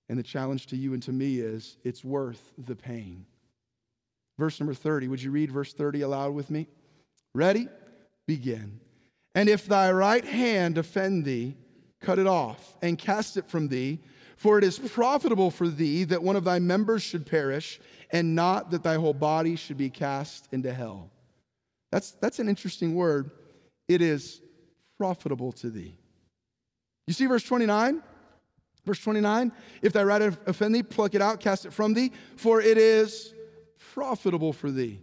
and 0.08 0.18
the 0.18 0.22
challenge 0.22 0.66
to 0.68 0.76
you 0.76 0.94
and 0.94 1.02
to 1.02 1.12
me 1.12 1.38
is 1.38 1.76
it's 1.84 2.04
worth 2.04 2.52
the 2.58 2.76
pain. 2.76 3.26
Verse 4.38 4.58
number 4.60 4.74
30. 4.74 5.08
Would 5.08 5.22
you 5.22 5.30
read 5.30 5.50
verse 5.50 5.72
30 5.72 6.02
aloud 6.02 6.34
with 6.34 6.50
me? 6.50 6.68
Ready? 7.34 7.68
Begin. 8.26 8.80
And 9.34 9.48
if 9.48 9.66
thy 9.66 9.92
right 9.92 10.24
hand 10.24 10.78
offend 10.78 11.24
thee, 11.24 11.56
cut 12.00 12.18
it 12.18 12.26
off 12.26 12.76
and 12.82 12.98
cast 12.98 13.36
it 13.36 13.48
from 13.48 13.68
thee, 13.68 14.00
for 14.36 14.56
it 14.56 14.64
is 14.64 14.78
profitable 14.78 15.50
for 15.50 15.68
thee 15.68 16.04
that 16.04 16.22
one 16.22 16.36
of 16.36 16.44
thy 16.44 16.58
members 16.58 17.02
should 17.02 17.26
perish, 17.26 17.80
and 18.10 18.34
not 18.34 18.70
that 18.70 18.82
thy 18.82 18.94
whole 18.94 19.14
body 19.14 19.56
should 19.56 19.76
be 19.76 19.90
cast 19.90 20.48
into 20.52 20.72
hell. 20.72 21.10
That's, 21.90 22.12
that's 22.12 22.38
an 22.38 22.48
interesting 22.48 22.94
word. 22.94 23.30
It 23.88 24.00
is 24.00 24.40
profitable 24.98 25.52
to 25.52 25.70
thee. 25.70 25.98
You 27.06 27.14
see 27.14 27.26
verse 27.26 27.42
29? 27.42 28.02
Verse 28.88 29.00
29 29.00 29.52
If 29.82 29.92
thy 29.92 30.02
right 30.02 30.22
offend 30.22 30.74
thee, 30.74 30.82
pluck 30.82 31.14
it 31.14 31.20
out, 31.20 31.40
cast 31.40 31.66
it 31.66 31.74
from 31.74 31.92
thee, 31.92 32.10
for 32.36 32.62
it 32.62 32.78
is 32.78 33.34
profitable 33.92 34.54
for 34.54 34.70
thee. 34.70 34.98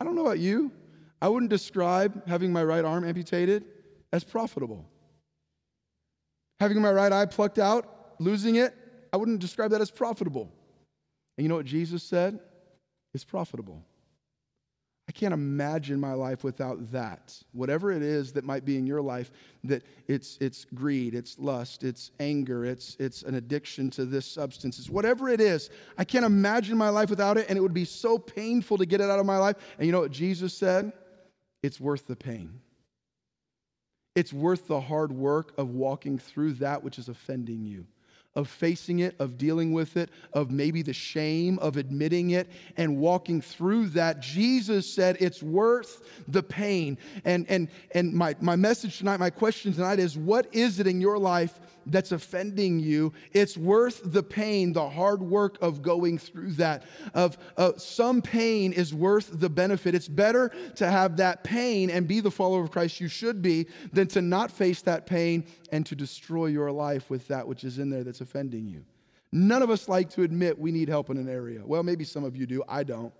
I 0.00 0.04
don't 0.04 0.16
know 0.16 0.22
about 0.22 0.38
you. 0.38 0.72
I 1.20 1.28
wouldn't 1.28 1.50
describe 1.50 2.26
having 2.26 2.54
my 2.54 2.64
right 2.64 2.82
arm 2.82 3.04
amputated 3.04 3.66
as 4.14 4.24
profitable. 4.24 4.88
Having 6.58 6.80
my 6.80 6.90
right 6.90 7.12
eye 7.12 7.26
plucked 7.26 7.58
out, 7.58 8.14
losing 8.18 8.56
it, 8.56 8.74
I 9.12 9.18
wouldn't 9.18 9.40
describe 9.40 9.72
that 9.72 9.82
as 9.82 9.90
profitable. 9.90 10.50
And 11.36 11.44
you 11.44 11.50
know 11.50 11.56
what 11.56 11.66
Jesus 11.66 12.02
said? 12.02 12.40
It's 13.12 13.24
profitable. 13.24 13.84
I 15.08 15.12
can't 15.12 15.34
imagine 15.34 15.98
my 15.98 16.12
life 16.12 16.44
without 16.44 16.92
that. 16.92 17.36
Whatever 17.52 17.90
it 17.90 18.02
is 18.02 18.32
that 18.34 18.44
might 18.44 18.64
be 18.64 18.78
in 18.78 18.86
your 18.86 19.02
life, 19.02 19.32
that 19.64 19.82
it's, 20.06 20.38
it's 20.40 20.64
greed, 20.74 21.14
it's 21.14 21.38
lust, 21.38 21.82
it's 21.82 22.12
anger, 22.20 22.64
it's, 22.64 22.96
it's 23.00 23.22
an 23.22 23.34
addiction 23.34 23.90
to 23.90 24.04
this 24.04 24.26
substance, 24.26 24.78
it's 24.78 24.88
whatever 24.88 25.28
it 25.28 25.40
is, 25.40 25.70
I 25.98 26.04
can't 26.04 26.24
imagine 26.24 26.78
my 26.78 26.88
life 26.88 27.10
without 27.10 27.36
it, 27.36 27.46
and 27.48 27.58
it 27.58 27.60
would 27.60 27.74
be 27.74 27.84
so 27.84 28.16
painful 28.16 28.78
to 28.78 28.86
get 28.86 29.00
it 29.00 29.10
out 29.10 29.18
of 29.18 29.26
my 29.26 29.38
life. 29.38 29.56
And 29.76 29.86
you 29.86 29.92
know 29.92 30.00
what 30.00 30.12
Jesus 30.12 30.54
said? 30.54 30.92
It's 31.64 31.80
worth 31.80 32.06
the 32.06 32.16
pain. 32.16 32.60
It's 34.14 34.32
worth 34.32 34.68
the 34.68 34.80
hard 34.80 35.10
work 35.10 35.52
of 35.58 35.70
walking 35.70 36.18
through 36.18 36.54
that 36.54 36.84
which 36.84 36.98
is 36.98 37.08
offending 37.08 37.64
you 37.64 37.86
of 38.34 38.48
facing 38.48 39.00
it, 39.00 39.14
of 39.18 39.36
dealing 39.36 39.72
with 39.72 39.96
it, 39.96 40.10
of 40.32 40.50
maybe 40.50 40.82
the 40.82 40.92
shame 40.92 41.58
of 41.58 41.76
admitting 41.76 42.30
it 42.30 42.48
and 42.76 42.96
walking 42.96 43.40
through 43.40 43.88
that. 43.88 44.20
Jesus 44.20 44.92
said 44.92 45.16
it's 45.20 45.42
worth 45.42 46.02
the 46.28 46.42
pain. 46.42 46.96
And, 47.24 47.46
and, 47.48 47.68
and 47.92 48.12
my, 48.12 48.34
my 48.40 48.56
message 48.56 48.98
tonight, 48.98 49.20
my 49.20 49.30
question 49.30 49.72
tonight 49.72 49.98
is 49.98 50.16
what 50.16 50.46
is 50.52 50.80
it 50.80 50.86
in 50.86 51.00
your 51.00 51.18
life 51.18 51.60
that's 51.86 52.12
offending 52.12 52.78
you? 52.78 53.12
It's 53.32 53.56
worth 53.56 54.00
the 54.04 54.22
pain, 54.22 54.72
the 54.72 54.88
hard 54.88 55.22
work 55.22 55.58
of 55.60 55.82
going 55.82 56.18
through 56.18 56.52
that. 56.52 56.84
Of 57.14 57.38
uh, 57.56 57.72
some 57.76 58.22
pain 58.22 58.72
is 58.72 58.94
worth 58.94 59.30
the 59.32 59.50
benefit. 59.50 59.94
It's 59.94 60.08
better 60.08 60.50
to 60.76 60.90
have 60.90 61.16
that 61.18 61.44
pain 61.44 61.90
and 61.90 62.06
be 62.06 62.20
the 62.20 62.30
follower 62.30 62.62
of 62.62 62.70
Christ 62.70 63.00
you 63.00 63.08
should 63.08 63.42
be 63.42 63.66
than 63.92 64.06
to 64.08 64.22
not 64.22 64.50
face 64.50 64.82
that 64.82 65.06
pain 65.06 65.44
and 65.70 65.84
to 65.86 65.94
destroy 65.94 66.46
your 66.46 66.70
life 66.70 67.10
with 67.10 67.28
that 67.28 67.46
which 67.46 67.64
is 67.64 67.78
in 67.78 67.90
there 67.90 68.04
that's 68.04 68.20
offending 68.20 68.68
you. 68.68 68.84
None 69.32 69.62
of 69.62 69.70
us 69.70 69.88
like 69.88 70.10
to 70.10 70.22
admit 70.22 70.58
we 70.58 70.72
need 70.72 70.88
help 70.88 71.08
in 71.08 71.16
an 71.16 71.28
area. 71.28 71.62
Well, 71.64 71.82
maybe 71.82 72.04
some 72.04 72.22
of 72.22 72.36
you 72.36 72.46
do. 72.46 72.62
I 72.68 72.84
don't. 72.84 73.12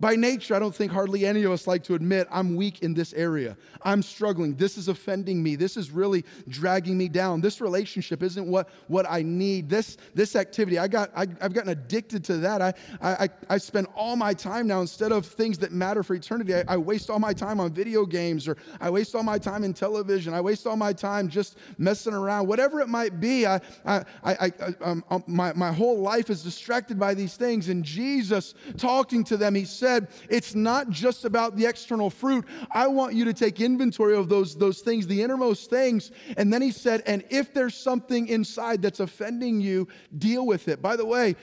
By 0.00 0.16
nature, 0.16 0.54
I 0.54 0.58
don't 0.58 0.74
think 0.74 0.90
hardly 0.90 1.26
any 1.26 1.42
of 1.42 1.52
us 1.52 1.66
like 1.66 1.84
to 1.84 1.94
admit 1.94 2.26
I'm 2.30 2.56
weak 2.56 2.82
in 2.82 2.94
this 2.94 3.12
area. 3.12 3.54
I'm 3.82 4.02
struggling. 4.02 4.56
This 4.56 4.78
is 4.78 4.88
offending 4.88 5.42
me. 5.42 5.56
This 5.56 5.76
is 5.76 5.90
really 5.90 6.24
dragging 6.48 6.96
me 6.96 7.08
down. 7.08 7.42
This 7.42 7.60
relationship 7.60 8.22
isn't 8.22 8.46
what, 8.46 8.70
what 8.88 9.04
I 9.08 9.20
need. 9.22 9.68
This, 9.68 9.98
this 10.14 10.36
activity, 10.36 10.78
I 10.78 10.88
got, 10.88 11.10
I, 11.14 11.26
have 11.42 11.52
gotten 11.52 11.68
addicted 11.68 12.24
to 12.24 12.38
that. 12.38 12.62
I, 12.62 12.72
I, 13.02 13.28
I 13.50 13.58
spend 13.58 13.88
all 13.94 14.16
my 14.16 14.32
time 14.32 14.66
now, 14.66 14.80
instead 14.80 15.12
of 15.12 15.26
things 15.26 15.58
that 15.58 15.70
matter 15.70 16.02
for 16.02 16.14
eternity, 16.14 16.54
I, 16.54 16.64
I 16.66 16.76
waste 16.78 17.10
all 17.10 17.18
my 17.18 17.34
time 17.34 17.60
on 17.60 17.70
video 17.70 18.06
games 18.06 18.48
or 18.48 18.56
I 18.80 18.88
waste 18.88 19.14
all 19.14 19.22
my 19.22 19.38
time 19.38 19.64
in 19.64 19.74
television. 19.74 20.32
I 20.32 20.40
waste 20.40 20.66
all 20.66 20.76
my 20.76 20.94
time 20.94 21.28
just 21.28 21.58
messing 21.76 22.14
around. 22.14 22.46
Whatever 22.46 22.80
it 22.80 22.88
might 22.88 23.20
be, 23.20 23.46
I, 23.46 23.60
I, 23.84 24.04
I, 24.24 24.34
I 24.40 24.52
um, 24.80 25.04
um, 25.10 25.24
my, 25.26 25.52
my 25.52 25.72
whole 25.72 26.00
life 26.00 26.30
is 26.30 26.42
distracted 26.42 26.98
by 26.98 27.12
these 27.12 27.36
things. 27.36 27.68
And 27.68 27.84
Jesus, 27.84 28.54
talking 28.78 29.24
to 29.24 29.36
them, 29.36 29.54
he 29.54 29.66
said, 29.66 29.89
said, 29.90 30.08
it's 30.28 30.54
not 30.54 30.90
just 30.90 31.24
about 31.24 31.56
the 31.56 31.66
external 31.66 32.10
fruit. 32.10 32.46
I 32.70 32.86
want 32.86 33.14
you 33.14 33.24
to 33.24 33.32
take 33.32 33.60
inventory 33.60 34.16
of 34.16 34.28
those, 34.28 34.56
those 34.56 34.80
things, 34.80 35.06
the 35.06 35.22
innermost 35.22 35.70
things. 35.70 36.12
And 36.36 36.52
then 36.52 36.62
he 36.62 36.70
said, 36.70 37.02
and 37.06 37.24
if 37.30 37.52
there's 37.52 37.74
something 37.74 38.28
inside 38.28 38.82
that's 38.82 39.00
offending 39.00 39.60
you, 39.60 39.88
deal 40.16 40.46
with 40.46 40.68
it. 40.68 40.80
By 40.80 40.96
the 40.96 41.06
way, 41.06 41.36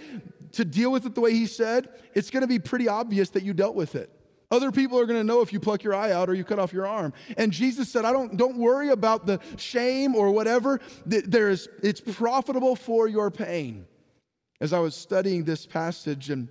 to 0.53 0.63
deal 0.63 0.91
with 0.91 1.05
it 1.05 1.13
the 1.13 1.21
way 1.21 1.33
he 1.33 1.45
said, 1.45 1.89
it's 2.13 2.29
going 2.29 2.41
to 2.41 2.47
be 2.47 2.59
pretty 2.59 2.87
obvious 2.87 3.29
that 3.31 3.43
you 3.43 3.53
dealt 3.53 3.75
with 3.75 3.95
it. 3.95 4.09
Other 4.49 4.71
people 4.71 4.97
are 4.97 5.05
going 5.05 5.19
to 5.19 5.25
know 5.25 5.41
if 5.41 5.51
you 5.51 5.59
pluck 5.59 5.83
your 5.83 5.93
eye 5.93 6.13
out 6.13 6.29
or 6.29 6.33
you 6.33 6.45
cut 6.45 6.57
off 6.57 6.71
your 6.71 6.87
arm. 6.87 7.11
And 7.35 7.51
Jesus 7.51 7.89
said, 7.89 8.05
I 8.05 8.13
don't, 8.13 8.37
don't 8.37 8.57
worry 8.57 8.89
about 8.89 9.25
the 9.25 9.41
shame 9.57 10.15
or 10.15 10.31
whatever. 10.31 10.79
There 11.05 11.49
is, 11.49 11.67
it's 11.83 11.99
profitable 11.99 12.77
for 12.77 13.09
your 13.09 13.29
pain. 13.29 13.85
As 14.61 14.71
I 14.71 14.79
was 14.79 14.95
studying 14.95 15.43
this 15.43 15.65
passage 15.65 16.29
and 16.29 16.47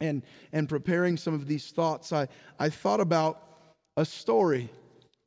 and, 0.00 0.22
and 0.52 0.68
preparing 0.68 1.16
some 1.16 1.34
of 1.34 1.46
these 1.46 1.70
thoughts, 1.70 2.12
I, 2.12 2.28
I 2.58 2.68
thought 2.68 3.00
about 3.00 3.42
a 3.96 4.04
story 4.04 4.70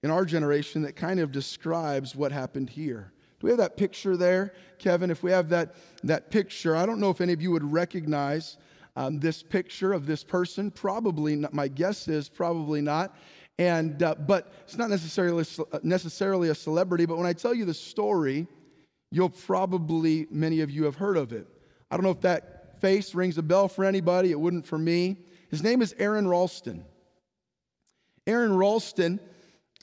in 0.01 0.11
our 0.11 0.25
generation 0.25 0.81
that 0.81 0.95
kind 0.95 1.19
of 1.19 1.31
describes 1.31 2.15
what 2.15 2.31
happened 2.31 2.69
here. 2.69 3.11
Do 3.39 3.47
we 3.47 3.51
have 3.51 3.59
that 3.59 3.77
picture 3.77 4.17
there, 4.17 4.53
Kevin? 4.79 5.11
If 5.11 5.23
we 5.23 5.31
have 5.31 5.49
that, 5.49 5.75
that 6.03 6.31
picture, 6.31 6.75
I 6.75 6.85
don't 6.85 6.99
know 6.99 7.09
if 7.09 7.21
any 7.21 7.33
of 7.33 7.41
you 7.41 7.51
would 7.51 7.71
recognize 7.71 8.57
um, 8.95 9.19
this 9.19 9.43
picture 9.43 9.93
of 9.93 10.05
this 10.05 10.23
person. 10.23 10.71
Probably 10.71 11.35
not. 11.35 11.53
My 11.53 11.67
guess 11.67 12.07
is 12.07 12.29
probably 12.29 12.81
not. 12.81 13.15
And, 13.59 14.01
uh, 14.01 14.15
but 14.15 14.51
it's 14.63 14.77
not 14.77 14.89
necessarily, 14.89 15.45
necessarily 15.83 16.49
a 16.49 16.55
celebrity, 16.55 17.05
but 17.05 17.17
when 17.17 17.27
I 17.27 17.33
tell 17.33 17.53
you 17.53 17.65
the 17.65 17.73
story, 17.73 18.47
you'll 19.11 19.29
probably, 19.29 20.25
many 20.31 20.61
of 20.61 20.71
you 20.71 20.85
have 20.85 20.95
heard 20.95 21.17
of 21.17 21.33
it. 21.33 21.47
I 21.91 21.95
don't 21.95 22.03
know 22.03 22.11
if 22.11 22.21
that 22.21 22.52
face 22.83 23.15
rings 23.15 23.37
a 23.37 23.41
bell 23.41 23.69
for 23.69 23.85
anybody. 23.85 24.29
It 24.29 24.39
wouldn't 24.39 24.67
for 24.67 24.77
me. 24.77 25.15
His 25.49 25.63
name 25.63 25.81
is 25.81 25.95
Aron 25.97 26.27
Ralston. 26.27 26.83
Aron 28.27 28.57
Ralston, 28.57 29.21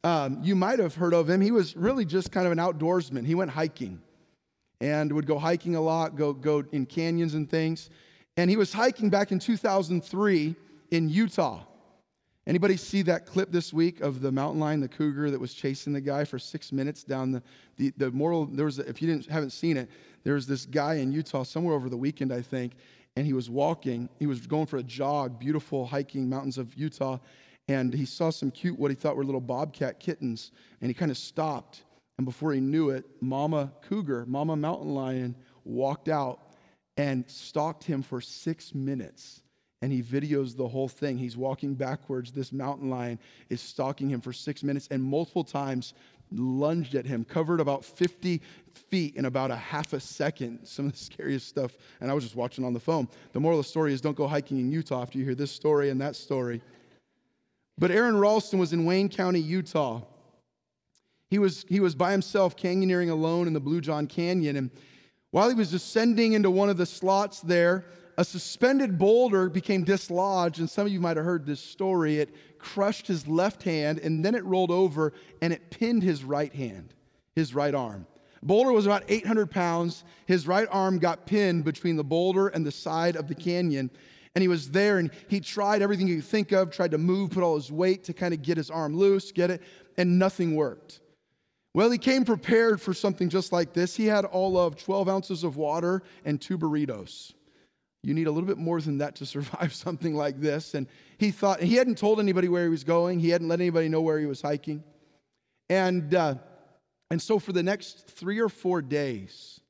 um, 0.05 0.41
you 0.43 0.55
might 0.55 0.79
have 0.81 0.97
heard 0.97 1.15
of 1.15 1.31
him. 1.31 1.41
He 1.41 1.51
was 1.51 1.75
really 1.75 2.05
just 2.05 2.31
kind 2.31 2.45
of 2.45 2.53
an 2.53 2.59
outdoorsman. 2.59 3.25
He 3.25 3.35
went 3.35 3.53
hiking 3.53 4.03
and 4.83 5.11
would 5.13 5.27
go 5.27 5.39
hiking 5.39 5.77
a 5.77 5.81
lot, 5.81 6.15
go, 6.15 6.35
go 6.35 6.63
in 6.73 6.85
canyons 6.85 7.33
and 7.33 7.49
things. 7.49 7.89
And 8.37 8.51
he 8.51 8.59
was 8.59 8.71
hiking 8.71 9.09
back 9.09 9.33
in 9.33 9.39
2003 9.39 10.55
in 10.91 11.09
Utah. 11.09 11.63
Anybody 12.47 12.77
see 12.77 13.01
that 13.03 13.25
clip 13.25 13.51
this 13.51 13.73
week 13.73 14.03
of 14.03 14.21
the 14.21 14.31
mountain 14.31 14.61
lion, 14.61 14.81
the 14.81 14.89
cougar 14.89 15.31
that 15.31 15.41
was 15.41 15.55
chasing 15.55 15.95
the 15.95 16.01
guy 16.03 16.25
for 16.25 16.39
six 16.39 16.71
minutes 16.71 17.03
down 17.03 17.33
the, 17.33 17.43
the, 17.79 17.95
the 17.97 18.11
moral? 18.11 18.45
There 18.45 18.67
was, 18.67 18.79
if 18.79 19.01
you 19.01 19.09
didn't, 19.09 19.27
haven't 19.31 19.51
seen 19.51 19.79
it, 19.79 19.89
there 20.25 20.35
was 20.35 20.47
this 20.47 20.67
guy 20.67 20.95
in 20.95 21.13
Utah 21.13 21.43
somewhere 21.43 21.75
over 21.75 21.89
the 21.89 21.97
weekend, 21.97 22.33
I 22.33 22.43
think, 22.43 22.73
and 23.17 23.27
he 23.27 23.33
was 23.33 23.51
walking. 23.51 24.09
He 24.19 24.27
was 24.27 24.47
going 24.47 24.67
for 24.67 24.79
a 24.79 24.83
jog, 24.83 25.39
beautiful 25.39 25.87
hiking 25.87 26.29
mountains 26.29 26.59
of 26.59 26.75
Utah, 26.75 27.19
and 27.69 27.93
he 27.93 28.05
saw 28.05 28.31
some 28.31 28.51
cute, 28.51 28.79
what 28.79 28.91
he 28.91 28.95
thought 28.95 29.17
were 29.17 29.25
little 29.25 29.41
bobcat 29.41 30.01
kittens, 30.01 30.53
and 30.81 30.89
he 30.89 30.95
kind 30.95 31.11
of 31.11 31.19
stopped. 31.19 31.83
And 32.19 32.27
before 32.27 32.53
he 32.53 32.61
knew 32.61 32.91
it, 32.91 33.07
Mama 33.21 33.73
Cougar, 33.83 34.27
Mama 34.27 34.57
Mountain 34.57 34.95
Lion, 34.95 35.35
walked 35.65 36.09
out 36.09 36.41
and 36.97 37.29
stalked 37.29 37.85
him 37.85 38.03
for 38.03 38.21
six 38.21 38.75
minutes 38.75 39.43
and 39.83 39.93
he 39.93 40.03
videos 40.03 40.57
the 40.57 40.69
whole 40.69 40.89
thing. 40.89 41.17
He's 41.17 41.37
walking 41.37 41.75
backwards. 41.75 42.33
This 42.33 42.53
mountain 42.53 42.91
lion 42.91 43.19
is 43.49 43.61
stalking 43.61 44.11
him 44.11 44.21
for 44.21 44.33
six 44.33 44.63
minutes 44.63 44.89
and 44.91 45.03
multiple 45.03 45.45
times 45.45 45.95
lunged 46.33 46.95
at 46.95 47.07
him, 47.07 47.25
covered 47.25 47.61
about 47.61 47.85
50 47.85 48.41
feet 48.89 49.17
in 49.17 49.25
about 49.25 49.51
a 49.51 49.57
half 49.57 49.93
a 49.93 50.01
second. 50.01 50.61
Some 50.65 50.87
of 50.87 50.93
the 50.93 50.99
scariest 50.99 51.49
stuff. 51.49 51.73
And 52.01 52.11
I 52.11 52.15
was 52.15 52.25
just 52.25 52.37
watching 52.37 52.65
on 52.65 52.73
the 52.73 52.81
phone. 52.81 53.09
The 53.33 53.41
moral 53.41 53.59
of 53.59 53.65
the 53.65 53.69
story 53.69 53.93
is 53.93 54.01
don't 54.01 54.17
go 54.17 54.27
hiking 54.27 54.59
in 54.59 54.71
Utah 54.71 55.03
after 55.03 55.19
you 55.19 55.25
hear 55.25 55.35
this 55.35 55.53
story 55.53 55.91
and 55.91 56.01
that 56.01 56.17
story. 56.17 56.63
But 57.79 57.91
Aron 57.91 58.19
Ralston 58.19 58.59
was 58.59 58.73
in 58.73 58.85
Wayne 58.85 59.09
County, 59.09 59.41
Utah. 59.41 60.03
He 61.31 61.39
was, 61.39 61.65
he 61.69 61.81
was 61.81 61.95
by 61.95 62.13
himself, 62.13 62.57
canyoneering 62.57 63.11
alone 63.11 63.47
in 63.47 63.53
the 63.53 63.61
Blue 63.61 63.81
John 63.81 64.07
Canyon. 64.07 64.57
And 64.57 64.71
while 65.31 65.49
he 65.49 65.55
was 65.55 65.71
descending 65.71 66.33
into 66.33 66.51
one 66.51 66.69
of 66.69 66.77
the 66.77 66.87
slots 66.87 67.41
there, 67.41 67.85
a 68.21 68.25
suspended 68.25 68.99
boulder 68.99 69.49
became 69.49 69.83
dislodged, 69.83 70.59
and 70.59 70.69
some 70.69 70.85
of 70.85 70.93
you 70.93 71.01
might 71.01 71.17
have 71.17 71.25
heard 71.25 71.47
this 71.47 71.59
story. 71.59 72.19
It 72.19 72.35
crushed 72.59 73.07
his 73.07 73.27
left 73.27 73.63
hand, 73.63 73.99
and 73.99 74.23
then 74.23 74.35
it 74.35 74.45
rolled 74.45 74.71
over 74.71 75.15
and 75.41 75.55
it 75.55 75.71
pinned 75.71 76.03
his 76.03 76.23
right 76.23 76.53
hand, 76.53 76.93
his 77.35 77.55
right 77.55 77.75
arm. 77.75 78.07
Boulder 78.43 78.73
was 78.73 78.85
about 78.85 79.05
800 79.09 79.51
pounds. 79.51 80.05
His 80.27 80.47
right 80.47 80.69
arm 80.71 80.99
got 80.99 81.25
pinned 81.25 81.65
between 81.65 81.97
the 81.97 82.05
boulder 82.05 82.49
and 82.49 82.65
the 82.65 82.71
side 82.71 83.17
of 83.17 83.27
the 83.27 83.35
canyon. 83.35 83.91
And 84.35 84.43
he 84.43 84.49
was 84.49 84.71
there 84.71 84.99
and 84.99 85.11
he 85.29 85.41
tried 85.41 85.81
everything 85.81 86.07
he 86.07 86.17
could 86.17 86.25
think 86.27 86.53
of, 86.53 86.71
tried 86.71 86.91
to 86.91 86.99
move, 86.99 87.31
put 87.31 87.43
all 87.43 87.57
his 87.57 87.73
weight 87.73 88.05
to 88.05 88.13
kind 88.13 88.35
of 88.35 88.43
get 88.43 88.59
his 88.59 88.71
arm 88.71 88.95
loose, 88.95 89.33
get 89.33 89.51
it, 89.51 89.63
and 89.97 90.19
nothing 90.19 90.57
worked. 90.57 91.01
Well, 91.73 91.91
he 91.91 91.97
came 91.97 92.27
prepared 92.27 92.83
for 92.83 92.93
something 92.93 93.31
just 93.31 93.51
like 93.51 93.73
this. 93.73 93.97
He 93.97 94.05
had 94.05 94.27
all 94.27 94.59
of 94.59 94.77
12 94.77 95.09
ounces 95.09 95.43
of 95.43 95.57
water 95.57 96.03
and 96.27 96.39
two 96.39 96.59
burritos. 96.59 97.33
You 98.03 98.15
need 98.15 98.27
a 98.27 98.31
little 98.31 98.47
bit 98.47 98.59
more 98.59 98.81
than 98.81 98.99
that 98.99 99.17
to 99.17 99.27
survive 99.35 99.75
something 99.75 100.15
like 100.15 100.41
this. 100.41 100.75
And 100.75 100.87
he 101.19 101.31
thought, 101.31 101.63
he 101.63 101.75
hadn't 101.75 101.99
told 101.99 102.21
anybody 102.21 102.49
where 102.49 102.65
he 102.65 102.71
was 102.71 102.85
going, 102.85 103.21
he 103.21 103.31
hadn't 103.31 103.49
let 103.49 103.61
anybody 103.61 103.89
know 103.89 104.01
where 104.01 104.19
he 104.19 104.27
was 104.27 104.43
hiking. 104.43 104.83
And, 105.69 106.15
uh, 106.15 106.35
and 107.11 107.21
so 107.21 107.39
for 107.39 107.53
the 107.53 107.63
next 107.63 108.09
three 108.09 108.41
or 108.41 108.49
four 108.49 108.83
days, 108.83 109.61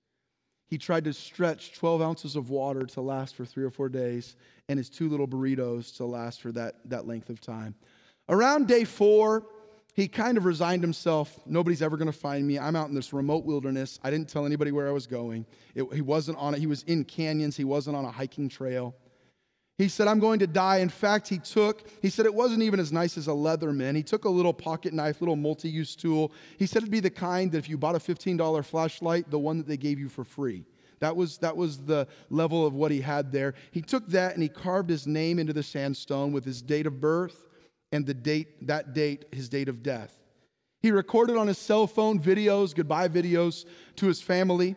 he 0.68 0.78
tried 0.78 1.04
to 1.04 1.12
stretch 1.12 1.74
12 1.74 2.00
ounces 2.00 2.36
of 2.36 2.48
water 2.48 2.86
to 2.86 3.00
last 3.00 3.34
for 3.34 3.44
three 3.44 3.64
or 3.64 3.70
four 3.70 3.88
days 3.88 4.36
and 4.68 4.78
his 4.78 4.88
two 4.88 5.08
little 5.08 5.26
burritos 5.26 5.96
to 5.96 6.04
last 6.04 6.40
for 6.40 6.52
that, 6.52 6.76
that 6.84 7.08
length 7.08 7.28
of 7.28 7.40
time. 7.40 7.74
Around 8.28 8.68
day 8.68 8.84
four, 8.84 9.44
he 9.94 10.08
kind 10.08 10.38
of 10.38 10.44
resigned 10.44 10.82
himself. 10.82 11.38
Nobody's 11.46 11.82
ever 11.82 11.96
going 11.96 12.10
to 12.10 12.18
find 12.18 12.46
me. 12.46 12.58
I'm 12.58 12.76
out 12.76 12.88
in 12.88 12.94
this 12.94 13.12
remote 13.12 13.44
wilderness. 13.44 13.98
I 14.02 14.10
didn't 14.10 14.28
tell 14.28 14.46
anybody 14.46 14.72
where 14.72 14.88
I 14.88 14.92
was 14.92 15.06
going. 15.06 15.46
It, 15.74 15.92
he 15.92 16.00
wasn't 16.00 16.38
on 16.38 16.54
it. 16.54 16.60
He 16.60 16.66
was 16.66 16.82
in 16.84 17.04
canyons. 17.04 17.56
He 17.56 17.64
wasn't 17.64 17.96
on 17.96 18.04
a 18.04 18.10
hiking 18.10 18.48
trail. 18.48 18.94
He 19.78 19.88
said, 19.88 20.08
I'm 20.08 20.18
going 20.18 20.40
to 20.40 20.46
die. 20.46 20.78
In 20.78 20.90
fact, 20.90 21.26
he 21.26 21.38
took, 21.38 21.88
he 22.02 22.10
said 22.10 22.26
it 22.26 22.34
wasn't 22.34 22.62
even 22.62 22.78
as 22.78 22.92
nice 22.92 23.16
as 23.16 23.28
a 23.28 23.32
Leatherman. 23.32 23.96
He 23.96 24.02
took 24.02 24.26
a 24.26 24.28
little 24.28 24.52
pocket 24.52 24.92
knife, 24.92 25.22
little 25.22 25.36
multi 25.36 25.70
use 25.70 25.96
tool. 25.96 26.32
He 26.58 26.66
said 26.66 26.82
it'd 26.82 26.90
be 26.90 27.00
the 27.00 27.08
kind 27.08 27.50
that 27.52 27.58
if 27.58 27.68
you 27.68 27.78
bought 27.78 27.94
a 27.94 27.98
$15 27.98 28.64
flashlight, 28.64 29.30
the 29.30 29.38
one 29.38 29.56
that 29.56 29.66
they 29.66 29.78
gave 29.78 29.98
you 29.98 30.10
for 30.10 30.22
free. 30.22 30.66
That 30.98 31.16
was, 31.16 31.38
that 31.38 31.56
was 31.56 31.78
the 31.78 32.06
level 32.28 32.66
of 32.66 32.74
what 32.74 32.90
he 32.90 33.00
had 33.00 33.32
there. 33.32 33.54
He 33.70 33.80
took 33.80 34.06
that 34.08 34.34
and 34.34 34.42
he 34.42 34.50
carved 34.50 34.90
his 34.90 35.06
name 35.06 35.38
into 35.38 35.54
the 35.54 35.62
sandstone 35.62 36.30
with 36.30 36.44
his 36.44 36.60
date 36.60 36.86
of 36.86 37.00
birth 37.00 37.46
and 37.92 38.06
the 38.06 38.14
date, 38.14 38.66
that 38.66 38.94
date, 38.94 39.26
his 39.32 39.48
date 39.48 39.68
of 39.68 39.82
death. 39.82 40.16
He 40.82 40.90
recorded 40.90 41.36
on 41.36 41.46
his 41.46 41.58
cell 41.58 41.86
phone 41.86 42.20
videos, 42.20 42.74
goodbye 42.74 43.08
videos 43.08 43.66
to 43.96 44.06
his 44.06 44.22
family. 44.22 44.76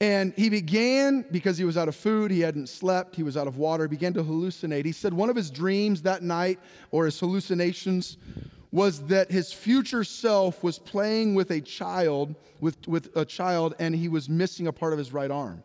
And 0.00 0.34
he 0.36 0.50
began, 0.50 1.24
because 1.30 1.56
he 1.56 1.64
was 1.64 1.76
out 1.76 1.88
of 1.88 1.96
food, 1.96 2.30
he 2.30 2.40
hadn't 2.40 2.68
slept, 2.68 3.16
he 3.16 3.22
was 3.22 3.36
out 3.36 3.46
of 3.46 3.56
water, 3.56 3.88
began 3.88 4.12
to 4.14 4.22
hallucinate. 4.22 4.84
He 4.84 4.92
said 4.92 5.14
one 5.14 5.30
of 5.30 5.36
his 5.36 5.50
dreams 5.50 6.02
that 6.02 6.22
night, 6.22 6.60
or 6.90 7.06
his 7.06 7.18
hallucinations, 7.18 8.18
was 8.70 9.06
that 9.06 9.30
his 9.30 9.52
future 9.52 10.04
self 10.04 10.62
was 10.62 10.78
playing 10.78 11.34
with 11.34 11.50
a 11.52 11.60
child, 11.60 12.34
with, 12.60 12.86
with 12.88 13.16
a 13.16 13.24
child, 13.24 13.74
and 13.78 13.94
he 13.94 14.08
was 14.08 14.28
missing 14.28 14.66
a 14.66 14.72
part 14.72 14.92
of 14.92 14.98
his 14.98 15.12
right 15.12 15.30
arm. 15.30 15.62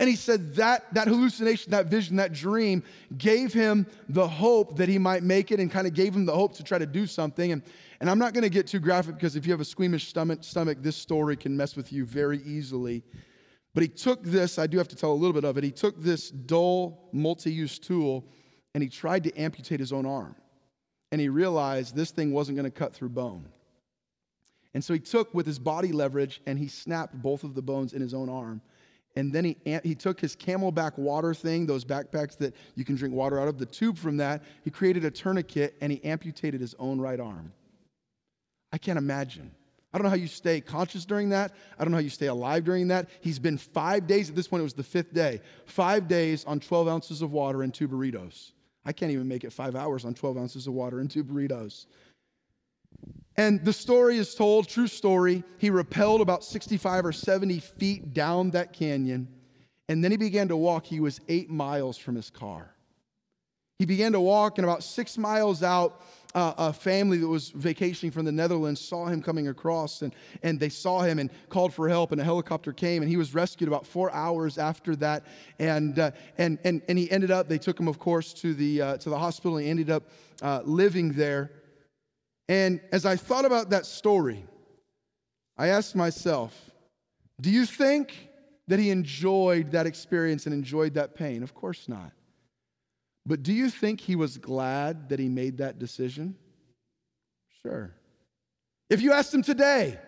And 0.00 0.08
he 0.08 0.16
said 0.16 0.54
that, 0.56 0.92
that 0.94 1.06
hallucination, 1.06 1.70
that 1.70 1.86
vision, 1.86 2.16
that 2.16 2.32
dream 2.32 2.82
gave 3.16 3.52
him 3.52 3.86
the 4.08 4.26
hope 4.26 4.76
that 4.76 4.88
he 4.88 4.98
might 4.98 5.22
make 5.22 5.52
it 5.52 5.60
and 5.60 5.70
kind 5.70 5.86
of 5.86 5.94
gave 5.94 6.14
him 6.14 6.26
the 6.26 6.34
hope 6.34 6.54
to 6.56 6.64
try 6.64 6.78
to 6.78 6.86
do 6.86 7.06
something. 7.06 7.52
And, 7.52 7.62
and 8.00 8.10
I'm 8.10 8.18
not 8.18 8.34
going 8.34 8.42
to 8.42 8.50
get 8.50 8.66
too 8.66 8.80
graphic 8.80 9.14
because 9.14 9.36
if 9.36 9.46
you 9.46 9.52
have 9.52 9.60
a 9.60 9.64
squeamish 9.64 10.08
stomach, 10.08 10.40
stomach, 10.42 10.78
this 10.80 10.96
story 10.96 11.36
can 11.36 11.56
mess 11.56 11.76
with 11.76 11.92
you 11.92 12.04
very 12.04 12.42
easily. 12.42 13.04
But 13.72 13.82
he 13.82 13.88
took 13.88 14.22
this, 14.24 14.58
I 14.58 14.66
do 14.66 14.78
have 14.78 14.88
to 14.88 14.96
tell 14.96 15.12
a 15.12 15.14
little 15.14 15.32
bit 15.32 15.44
of 15.44 15.56
it. 15.58 15.64
He 15.64 15.70
took 15.70 16.00
this 16.00 16.30
dull, 16.30 17.08
multi 17.12 17.52
use 17.52 17.78
tool 17.78 18.24
and 18.74 18.82
he 18.82 18.88
tried 18.88 19.22
to 19.24 19.36
amputate 19.38 19.78
his 19.78 19.92
own 19.92 20.06
arm. 20.06 20.34
And 21.12 21.20
he 21.20 21.28
realized 21.28 21.94
this 21.94 22.10
thing 22.10 22.32
wasn't 22.32 22.56
going 22.56 22.70
to 22.70 22.76
cut 22.76 22.92
through 22.92 23.10
bone. 23.10 23.48
And 24.74 24.82
so 24.82 24.92
he 24.92 24.98
took 24.98 25.32
with 25.32 25.46
his 25.46 25.60
body 25.60 25.92
leverage 25.92 26.40
and 26.46 26.58
he 26.58 26.66
snapped 26.66 27.14
both 27.14 27.44
of 27.44 27.54
the 27.54 27.62
bones 27.62 27.92
in 27.92 28.00
his 28.00 28.12
own 28.12 28.28
arm. 28.28 28.60
And 29.16 29.32
then 29.32 29.44
he, 29.44 29.56
he 29.84 29.94
took 29.94 30.20
his 30.20 30.34
CamelBak 30.34 30.98
water 30.98 31.34
thing, 31.34 31.66
those 31.66 31.84
backpacks 31.84 32.36
that 32.38 32.54
you 32.74 32.84
can 32.84 32.96
drink 32.96 33.14
water 33.14 33.40
out 33.40 33.46
of, 33.46 33.58
the 33.58 33.66
tube 33.66 33.96
from 33.96 34.16
that. 34.16 34.42
He 34.64 34.70
created 34.70 35.04
a 35.04 35.10
tourniquet 35.10 35.76
and 35.80 35.92
he 35.92 36.04
amputated 36.04 36.60
his 36.60 36.74
own 36.78 37.00
right 37.00 37.20
arm. 37.20 37.52
I 38.72 38.78
can't 38.78 38.98
imagine. 38.98 39.52
I 39.92 39.98
don't 39.98 40.02
know 40.02 40.10
how 40.10 40.16
you 40.16 40.26
stay 40.26 40.60
conscious 40.60 41.04
during 41.04 41.28
that. 41.28 41.52
I 41.78 41.84
don't 41.84 41.92
know 41.92 41.98
how 41.98 42.02
you 42.02 42.10
stay 42.10 42.26
alive 42.26 42.64
during 42.64 42.88
that. 42.88 43.08
He's 43.20 43.38
been 43.38 43.56
five 43.56 44.08
days, 44.08 44.28
at 44.28 44.34
this 44.34 44.48
point, 44.48 44.62
it 44.62 44.64
was 44.64 44.74
the 44.74 44.82
fifth 44.82 45.14
day, 45.14 45.40
five 45.66 46.08
days 46.08 46.44
on 46.46 46.58
12 46.58 46.88
ounces 46.88 47.22
of 47.22 47.30
water 47.30 47.62
and 47.62 47.72
two 47.72 47.86
burritos. 47.86 48.50
I 48.84 48.92
can't 48.92 49.12
even 49.12 49.28
make 49.28 49.44
it 49.44 49.52
five 49.52 49.76
hours 49.76 50.04
on 50.04 50.12
12 50.12 50.36
ounces 50.36 50.66
of 50.66 50.74
water 50.74 50.98
and 50.98 51.08
two 51.08 51.22
burritos. 51.22 51.86
And 53.36 53.64
the 53.64 53.72
story 53.72 54.16
is 54.16 54.34
told, 54.34 54.68
true 54.68 54.86
story. 54.86 55.42
He 55.58 55.70
rappelled 55.70 56.20
about 56.20 56.44
65 56.44 57.06
or 57.06 57.12
70 57.12 57.58
feet 57.58 58.14
down 58.14 58.50
that 58.50 58.72
canyon. 58.72 59.28
And 59.88 60.02
then 60.02 60.10
he 60.10 60.16
began 60.16 60.48
to 60.48 60.56
walk. 60.56 60.86
He 60.86 61.00
was 61.00 61.20
eight 61.28 61.50
miles 61.50 61.98
from 61.98 62.14
his 62.14 62.30
car. 62.30 62.74
He 63.78 63.86
began 63.86 64.12
to 64.12 64.20
walk, 64.20 64.58
and 64.58 64.64
about 64.64 64.84
six 64.84 65.18
miles 65.18 65.64
out, 65.64 66.00
uh, 66.32 66.54
a 66.56 66.72
family 66.72 67.18
that 67.18 67.26
was 67.26 67.50
vacationing 67.50 68.12
from 68.12 68.24
the 68.24 68.32
Netherlands 68.32 68.80
saw 68.80 69.06
him 69.06 69.20
coming 69.20 69.48
across, 69.48 70.02
and, 70.02 70.14
and 70.44 70.60
they 70.60 70.68
saw 70.68 71.00
him 71.00 71.18
and 71.18 71.28
called 71.48 71.74
for 71.74 71.88
help, 71.88 72.12
and 72.12 72.20
a 72.20 72.24
helicopter 72.24 72.72
came, 72.72 73.02
and 73.02 73.10
he 73.10 73.16
was 73.16 73.34
rescued 73.34 73.66
about 73.66 73.84
four 73.84 74.12
hours 74.12 74.58
after 74.58 74.94
that. 74.96 75.24
And, 75.58 75.98
uh, 75.98 76.12
and, 76.38 76.58
and, 76.62 76.82
and 76.88 76.96
he 76.96 77.10
ended 77.10 77.32
up, 77.32 77.48
they 77.48 77.58
took 77.58 77.78
him, 77.78 77.88
of 77.88 77.98
course, 77.98 78.32
to 78.34 78.54
the, 78.54 78.80
uh, 78.80 78.96
to 78.98 79.10
the 79.10 79.18
hospital, 79.18 79.56
and 79.56 79.64
he 79.64 79.70
ended 79.70 79.90
up 79.90 80.04
uh, 80.40 80.60
living 80.64 81.12
there. 81.12 81.50
And 82.48 82.80
as 82.92 83.06
I 83.06 83.16
thought 83.16 83.44
about 83.44 83.70
that 83.70 83.86
story, 83.86 84.44
I 85.56 85.68
asked 85.68 85.96
myself, 85.96 86.70
do 87.40 87.50
you 87.50 87.66
think 87.66 88.28
that 88.68 88.78
he 88.78 88.90
enjoyed 88.90 89.72
that 89.72 89.86
experience 89.86 90.46
and 90.46 90.54
enjoyed 90.54 90.94
that 90.94 91.14
pain? 91.14 91.42
Of 91.42 91.54
course 91.54 91.88
not. 91.88 92.12
But 93.26 93.42
do 93.42 93.52
you 93.52 93.70
think 93.70 94.00
he 94.00 94.16
was 94.16 94.36
glad 94.36 95.08
that 95.08 95.18
he 95.18 95.28
made 95.28 95.58
that 95.58 95.78
decision? 95.78 96.36
Sure. 97.62 97.94
If 98.90 99.00
you 99.00 99.12
asked 99.12 99.32
him 99.32 99.42
today, 99.42 99.98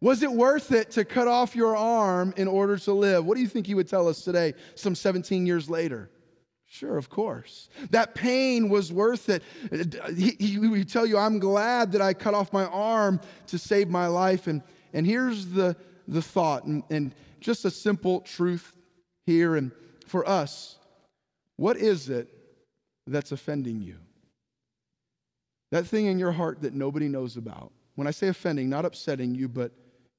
was 0.00 0.22
it 0.22 0.30
worth 0.30 0.72
it 0.72 0.90
to 0.92 1.04
cut 1.04 1.28
off 1.28 1.54
your 1.54 1.76
arm 1.76 2.34
in 2.36 2.48
order 2.48 2.76
to 2.78 2.92
live? 2.92 3.24
What 3.24 3.36
do 3.36 3.40
you 3.40 3.48
think 3.48 3.66
he 3.66 3.74
would 3.74 3.88
tell 3.88 4.08
us 4.08 4.22
today, 4.22 4.54
some 4.74 4.94
17 4.94 5.46
years 5.46 5.70
later? 5.70 6.10
Sure, 6.70 6.98
of 6.98 7.08
course. 7.08 7.70
That 7.90 8.14
pain 8.14 8.68
was 8.68 8.92
worth 8.92 9.30
it. 9.30 9.42
He, 10.14 10.58
would 10.58 10.88
tell 10.88 11.06
you, 11.06 11.16
I'm 11.16 11.38
glad 11.38 11.92
that 11.92 12.02
I 12.02 12.12
cut 12.12 12.34
off 12.34 12.52
my 12.52 12.66
arm 12.66 13.20
to 13.46 13.58
save 13.58 13.88
my 13.88 14.06
life. 14.06 14.46
And, 14.46 14.62
and 14.92 15.06
here's 15.06 15.46
the, 15.46 15.76
the 16.06 16.20
thought, 16.20 16.64
and, 16.64 16.82
and 16.90 17.14
just 17.40 17.64
a 17.64 17.70
simple 17.70 18.20
truth 18.20 18.76
here. 19.24 19.56
And 19.56 19.72
for 20.06 20.28
us, 20.28 20.76
what 21.56 21.78
is 21.78 22.10
it 22.10 22.28
that's 23.06 23.32
offending 23.32 23.80
you? 23.80 23.96
That 25.72 25.86
thing 25.86 26.04
in 26.04 26.18
your 26.18 26.32
heart 26.32 26.60
that 26.62 26.74
nobody 26.74 27.08
knows 27.08 27.38
about. 27.38 27.72
When 27.94 28.06
I 28.06 28.10
say 28.10 28.28
offending, 28.28 28.68
not 28.68 28.84
upsetting 28.84 29.34
you, 29.34 29.48
but 29.48 29.72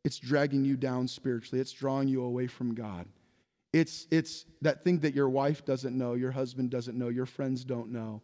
it's 0.04 0.18
dragging 0.18 0.66
you 0.66 0.78
down 0.78 1.08
spiritually, 1.08 1.62
it's 1.62 1.72
drawing 1.72 2.08
you 2.08 2.24
away 2.24 2.48
from 2.48 2.74
God. 2.74 3.06
It's, 3.72 4.08
it's 4.10 4.46
that 4.62 4.84
thing 4.84 5.00
that 5.00 5.14
your 5.14 5.30
wife 5.30 5.64
doesn't 5.66 5.98
know, 5.98 6.14
your 6.14 6.32
husband 6.32 6.72
doesn't 6.72 6.98
know, 6.98 7.10
your 7.10 7.26
friends 7.26 7.64
don't 7.64 7.92
know. 7.92 8.22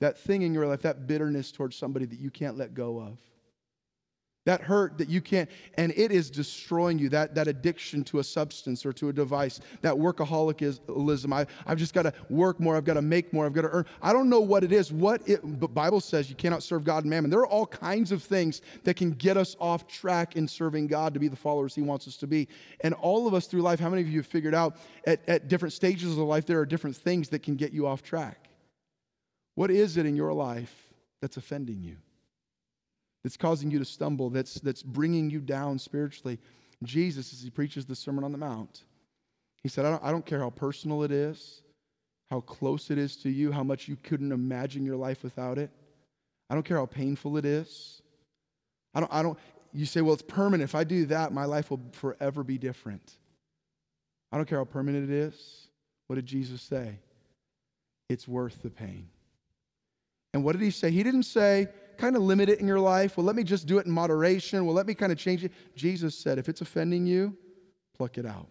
That 0.00 0.18
thing 0.18 0.42
in 0.42 0.52
your 0.52 0.66
life, 0.66 0.82
that 0.82 1.06
bitterness 1.06 1.52
towards 1.52 1.76
somebody 1.76 2.04
that 2.06 2.18
you 2.18 2.30
can't 2.30 2.58
let 2.58 2.74
go 2.74 3.00
of. 3.00 3.18
That 4.46 4.60
hurt 4.60 4.98
that 4.98 5.08
you 5.08 5.22
can't, 5.22 5.48
and 5.78 5.90
it 5.96 6.12
is 6.12 6.28
destroying 6.28 6.98
you. 6.98 7.08
That, 7.08 7.34
that 7.34 7.48
addiction 7.48 8.04
to 8.04 8.18
a 8.18 8.24
substance 8.24 8.84
or 8.84 8.92
to 8.92 9.08
a 9.08 9.12
device, 9.12 9.58
that 9.80 9.94
workaholism. 9.94 11.32
I, 11.32 11.46
I've 11.66 11.78
just 11.78 11.94
got 11.94 12.02
to 12.02 12.12
work 12.28 12.60
more. 12.60 12.76
I've 12.76 12.84
got 12.84 12.94
to 12.94 13.02
make 13.02 13.32
more. 13.32 13.46
I've 13.46 13.54
got 13.54 13.62
to 13.62 13.70
earn. 13.70 13.86
I 14.02 14.12
don't 14.12 14.28
know 14.28 14.40
what 14.40 14.62
it 14.62 14.70
is. 14.70 14.92
What 14.92 15.26
it, 15.26 15.40
but 15.58 15.68
Bible 15.68 16.00
says 16.00 16.28
you 16.28 16.36
cannot 16.36 16.62
serve 16.62 16.84
God 16.84 17.04
and 17.04 17.10
mammon. 17.10 17.30
There 17.30 17.40
are 17.40 17.46
all 17.46 17.66
kinds 17.66 18.12
of 18.12 18.22
things 18.22 18.60
that 18.82 18.96
can 18.96 19.12
get 19.12 19.38
us 19.38 19.56
off 19.60 19.88
track 19.88 20.36
in 20.36 20.46
serving 20.46 20.88
God 20.88 21.14
to 21.14 21.20
be 21.20 21.28
the 21.28 21.36
followers 21.36 21.74
He 21.74 21.80
wants 21.80 22.06
us 22.06 22.18
to 22.18 22.26
be. 22.26 22.46
And 22.82 22.92
all 22.92 23.26
of 23.26 23.32
us 23.32 23.46
through 23.46 23.62
life, 23.62 23.80
how 23.80 23.88
many 23.88 24.02
of 24.02 24.08
you 24.08 24.18
have 24.18 24.26
figured 24.26 24.54
out 24.54 24.76
at, 25.06 25.26
at 25.26 25.48
different 25.48 25.72
stages 25.72 26.12
of 26.12 26.18
life, 26.18 26.44
there 26.44 26.60
are 26.60 26.66
different 26.66 26.96
things 26.96 27.30
that 27.30 27.42
can 27.42 27.56
get 27.56 27.72
you 27.72 27.86
off 27.86 28.02
track? 28.02 28.50
What 29.54 29.70
is 29.70 29.96
it 29.96 30.04
in 30.04 30.16
your 30.16 30.34
life 30.34 30.74
that's 31.22 31.38
offending 31.38 31.82
you? 31.82 31.96
That's 33.24 33.36
causing 33.36 33.70
you 33.70 33.78
to 33.78 33.84
stumble, 33.84 34.30
that's, 34.30 34.54
that's 34.60 34.82
bringing 34.82 35.30
you 35.30 35.40
down 35.40 35.78
spiritually. 35.78 36.38
Jesus, 36.82 37.32
as 37.32 37.40
he 37.40 37.50
preaches 37.50 37.86
the 37.86 37.96
Sermon 37.96 38.22
on 38.22 38.32
the 38.32 38.38
Mount, 38.38 38.84
he 39.62 39.68
said, 39.68 39.86
I 39.86 39.90
don't, 39.90 40.04
I 40.04 40.10
don't 40.10 40.26
care 40.26 40.40
how 40.40 40.50
personal 40.50 41.02
it 41.02 41.10
is, 41.10 41.62
how 42.30 42.40
close 42.40 42.90
it 42.90 42.98
is 42.98 43.16
to 43.16 43.30
you, 43.30 43.50
how 43.50 43.64
much 43.64 43.88
you 43.88 43.96
couldn't 43.96 44.30
imagine 44.30 44.84
your 44.84 44.96
life 44.96 45.22
without 45.22 45.56
it. 45.56 45.70
I 46.50 46.54
don't 46.54 46.64
care 46.64 46.76
how 46.76 46.86
painful 46.86 47.38
it 47.38 47.46
is. 47.46 48.02
I 48.94 49.00
don't, 49.00 49.12
I 49.12 49.22
don't, 49.22 49.38
you 49.72 49.86
say, 49.86 50.02
well, 50.02 50.12
it's 50.12 50.22
permanent. 50.22 50.68
If 50.68 50.74
I 50.74 50.84
do 50.84 51.06
that, 51.06 51.32
my 51.32 51.46
life 51.46 51.70
will 51.70 51.80
forever 51.92 52.44
be 52.44 52.58
different. 52.58 53.16
I 54.30 54.36
don't 54.36 54.46
care 54.46 54.58
how 54.58 54.64
permanent 54.64 55.10
it 55.10 55.14
is. 55.14 55.68
What 56.06 56.16
did 56.16 56.26
Jesus 56.26 56.60
say? 56.60 56.98
It's 58.10 58.28
worth 58.28 58.60
the 58.62 58.70
pain. 58.70 59.08
And 60.34 60.44
what 60.44 60.52
did 60.52 60.60
he 60.60 60.70
say? 60.70 60.90
He 60.90 61.02
didn't 61.02 61.22
say, 61.22 61.68
kind 61.96 62.16
of 62.16 62.22
limit 62.22 62.48
it 62.48 62.60
in 62.60 62.66
your 62.66 62.80
life. 62.80 63.16
Well, 63.16 63.26
let 63.26 63.36
me 63.36 63.42
just 63.42 63.66
do 63.66 63.78
it 63.78 63.86
in 63.86 63.92
moderation. 63.92 64.64
Well, 64.66 64.74
let 64.74 64.86
me 64.86 64.94
kind 64.94 65.12
of 65.12 65.18
change 65.18 65.44
it. 65.44 65.52
Jesus 65.74 66.16
said, 66.16 66.38
if 66.38 66.48
it's 66.48 66.60
offending 66.60 67.06
you, 67.06 67.36
pluck 67.96 68.18
it 68.18 68.26
out. 68.26 68.48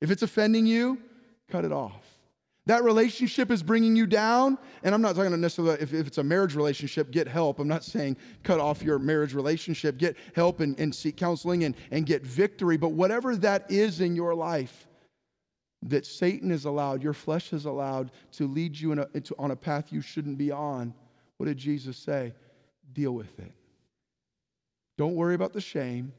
If 0.00 0.10
it's 0.10 0.22
offending 0.22 0.66
you, 0.66 0.98
cut 1.50 1.64
it 1.64 1.72
off. 1.72 2.04
That 2.66 2.84
relationship 2.84 3.50
is 3.50 3.62
bringing 3.62 3.96
you 3.96 4.06
down, 4.06 4.58
and 4.82 4.94
I'm 4.94 5.00
not 5.00 5.16
talking 5.16 5.40
necessarily 5.40 5.80
if, 5.80 5.94
if 5.94 6.06
it's 6.06 6.18
a 6.18 6.22
marriage 6.22 6.54
relationship, 6.54 7.10
get 7.10 7.26
help. 7.26 7.60
I'm 7.60 7.66
not 7.66 7.82
saying 7.82 8.18
cut 8.42 8.60
off 8.60 8.82
your 8.82 8.98
marriage 8.98 9.32
relationship, 9.32 9.96
get 9.96 10.16
help 10.34 10.60
and, 10.60 10.78
and 10.78 10.94
seek 10.94 11.16
counseling 11.16 11.64
and, 11.64 11.74
and 11.90 12.04
get 12.04 12.26
victory. 12.26 12.76
But 12.76 12.90
whatever 12.90 13.36
that 13.36 13.70
is 13.70 14.02
in 14.02 14.14
your 14.14 14.34
life, 14.34 14.86
that 15.84 16.04
Satan 16.04 16.50
has 16.50 16.66
allowed, 16.66 17.02
your 17.02 17.14
flesh 17.14 17.50
has 17.50 17.64
allowed 17.64 18.10
to 18.32 18.46
lead 18.46 18.78
you 18.78 18.92
a, 18.92 19.06
into, 19.14 19.34
on 19.38 19.50
a 19.50 19.56
path 19.56 19.90
you 19.90 20.02
shouldn't 20.02 20.36
be 20.36 20.50
on, 20.50 20.92
what 21.38 21.46
did 21.46 21.56
Jesus 21.56 21.96
say? 21.96 22.34
Deal 22.92 23.12
with 23.12 23.38
it. 23.38 23.52
Don't 24.98 25.14
worry 25.14 25.34
about 25.34 25.52
the 25.52 25.60
shame. 25.60 26.12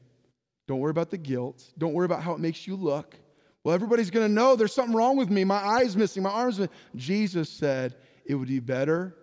Don't 0.66 0.80
worry 0.80 0.90
about 0.90 1.10
the 1.10 1.18
guilt. 1.18 1.64
Don't 1.78 1.92
worry 1.92 2.06
about 2.06 2.22
how 2.22 2.32
it 2.32 2.40
makes 2.40 2.66
you 2.66 2.74
look. 2.76 3.14
Well, 3.62 3.74
everybody's 3.74 4.10
going 4.10 4.26
to 4.26 4.32
know 4.32 4.56
there's 4.56 4.74
something 4.74 4.96
wrong 4.96 5.16
with 5.16 5.30
me. 5.30 5.44
My 5.44 5.62
eye's 5.62 5.96
missing, 5.96 6.22
my 6.22 6.30
arm's 6.30 6.58
missing. 6.58 6.74
Jesus 6.96 7.50
said 7.50 7.96
it 8.24 8.34
would 8.34 8.48
be 8.48 8.60
better 8.60 9.14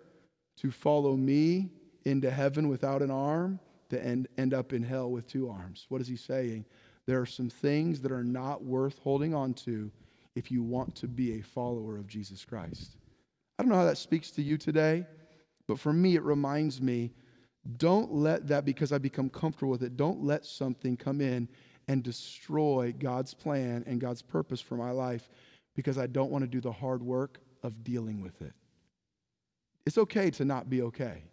to 0.57 0.71
follow 0.71 1.15
me 1.15 1.71
into 2.05 2.29
heaven 2.29 2.69
without 2.69 3.01
an 3.01 3.11
arm 3.11 3.59
to 3.89 4.03
end, 4.03 4.27
end 4.37 4.53
up 4.53 4.73
in 4.73 4.83
hell 4.83 5.09
with 5.09 5.27
two 5.27 5.49
arms. 5.49 5.85
What 5.89 6.01
is 6.01 6.07
he 6.07 6.15
saying? 6.15 6.65
There 7.07 7.19
are 7.19 7.25
some 7.25 7.49
things 7.49 8.01
that 8.01 8.11
are 8.11 8.23
not 8.23 8.63
worth 8.63 8.99
holding 8.99 9.33
on 9.33 9.53
to 9.55 9.89
if 10.35 10.51
you 10.51 10.61
want 10.61 10.95
to 10.97 11.07
be 11.07 11.39
a 11.39 11.41
follower 11.41 11.97
of 11.97 12.05
Jesus 12.07 12.45
Christ. 12.45 12.97
I 13.57 13.63
don't 13.63 13.69
know 13.69 13.77
how 13.77 13.85
that 13.85 13.97
speaks 13.97 14.29
to 14.31 14.43
you 14.43 14.57
today. 14.57 15.05
But 15.67 15.79
for 15.79 15.93
me, 15.93 16.15
it 16.15 16.23
reminds 16.23 16.81
me 16.81 17.11
don't 17.77 18.13
let 18.13 18.47
that, 18.47 18.63
because 18.63 18.93
I 18.93 18.97
become 18.97 19.29
comfortable 19.29 19.71
with 19.71 19.83
it, 19.83 19.97
don't 19.97 20.23
let 20.23 20.45
something 20.45 20.95
come 20.95 21.19
in 21.19 21.49
and 21.89 22.01
destroy 22.01 22.93
God's 22.97 23.33
plan 23.33 23.83
and 23.85 23.99
God's 23.99 24.21
purpose 24.21 24.61
for 24.61 24.75
my 24.75 24.91
life 24.91 25.29
because 25.75 25.97
I 25.97 26.07
don't 26.07 26.31
want 26.31 26.43
to 26.43 26.47
do 26.47 26.61
the 26.61 26.71
hard 26.71 27.03
work 27.03 27.39
of 27.63 27.83
dealing 27.83 28.21
with 28.21 28.41
it. 28.41 28.53
It's 29.85 29.97
okay 29.97 30.29
to 30.31 30.45
not 30.45 30.69
be 30.69 30.81
okay. 30.83 31.23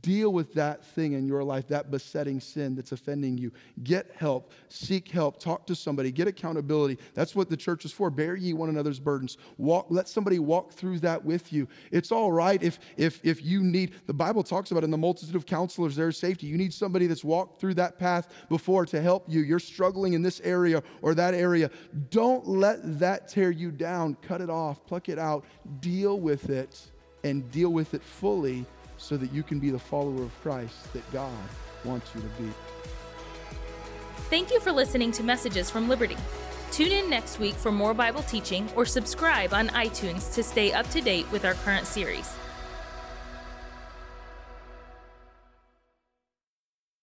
Deal 0.00 0.32
with 0.32 0.54
that 0.54 0.84
thing 0.84 1.14
in 1.14 1.26
your 1.26 1.42
life, 1.42 1.66
that 1.66 1.90
besetting 1.90 2.38
sin 2.38 2.76
that's 2.76 2.92
offending 2.92 3.36
you. 3.36 3.50
Get 3.82 4.12
help, 4.14 4.52
seek 4.68 5.08
help, 5.08 5.40
talk 5.40 5.66
to 5.66 5.74
somebody, 5.74 6.12
get 6.12 6.28
accountability. 6.28 6.98
That's 7.14 7.34
what 7.34 7.50
the 7.50 7.56
church 7.56 7.84
is 7.84 7.90
for. 7.90 8.08
Bear 8.08 8.36
ye 8.36 8.52
one 8.52 8.68
another's 8.68 9.00
burdens. 9.00 9.38
Walk, 9.58 9.86
let 9.90 10.06
somebody 10.06 10.38
walk 10.38 10.72
through 10.72 11.00
that 11.00 11.24
with 11.24 11.52
you. 11.52 11.66
It's 11.90 12.12
all 12.12 12.30
right 12.30 12.62
if 12.62 12.78
if 12.96 13.18
if 13.24 13.44
you 13.44 13.64
need, 13.64 13.94
the 14.06 14.14
Bible 14.14 14.44
talks 14.44 14.70
about 14.70 14.84
in 14.84 14.92
the 14.92 14.98
multitude 14.98 15.34
of 15.34 15.46
counselors, 15.46 15.96
there's 15.96 16.16
safety. 16.16 16.46
You 16.46 16.56
need 16.56 16.72
somebody 16.72 17.08
that's 17.08 17.24
walked 17.24 17.60
through 17.60 17.74
that 17.74 17.98
path 17.98 18.28
before 18.48 18.86
to 18.86 19.02
help 19.02 19.24
you. 19.28 19.40
You're 19.40 19.58
struggling 19.58 20.12
in 20.12 20.22
this 20.22 20.40
area 20.44 20.80
or 21.02 21.12
that 21.16 21.34
area. 21.34 21.72
Don't 22.10 22.46
let 22.46 23.00
that 23.00 23.26
tear 23.26 23.50
you 23.50 23.72
down. 23.72 24.16
Cut 24.22 24.40
it 24.40 24.50
off, 24.50 24.86
pluck 24.86 25.08
it 25.08 25.18
out, 25.18 25.44
deal 25.80 26.20
with 26.20 26.50
it, 26.50 26.80
and 27.24 27.50
deal 27.50 27.70
with 27.70 27.94
it 27.94 28.02
fully 28.04 28.64
so 29.02 29.16
that 29.16 29.32
you 29.32 29.42
can 29.42 29.58
be 29.58 29.70
the 29.70 29.78
follower 29.78 30.22
of 30.22 30.30
Christ 30.42 30.92
that 30.92 31.02
God 31.12 31.32
wants 31.84 32.14
you 32.14 32.20
to 32.20 32.28
be. 32.40 32.48
Thank 34.30 34.52
you 34.52 34.60
for 34.60 34.70
listening 34.70 35.10
to 35.12 35.24
Messages 35.24 35.68
from 35.68 35.88
Liberty. 35.88 36.16
Tune 36.70 36.92
in 36.92 37.10
next 37.10 37.38
week 37.40 37.54
for 37.54 37.72
more 37.72 37.92
Bible 37.92 38.22
teaching 38.22 38.70
or 38.76 38.86
subscribe 38.86 39.52
on 39.52 39.68
iTunes 39.70 40.32
to 40.34 40.42
stay 40.42 40.72
up 40.72 40.88
to 40.90 41.00
date 41.00 41.30
with 41.32 41.44
our 41.44 41.54
current 41.54 41.86
series. 41.86 42.32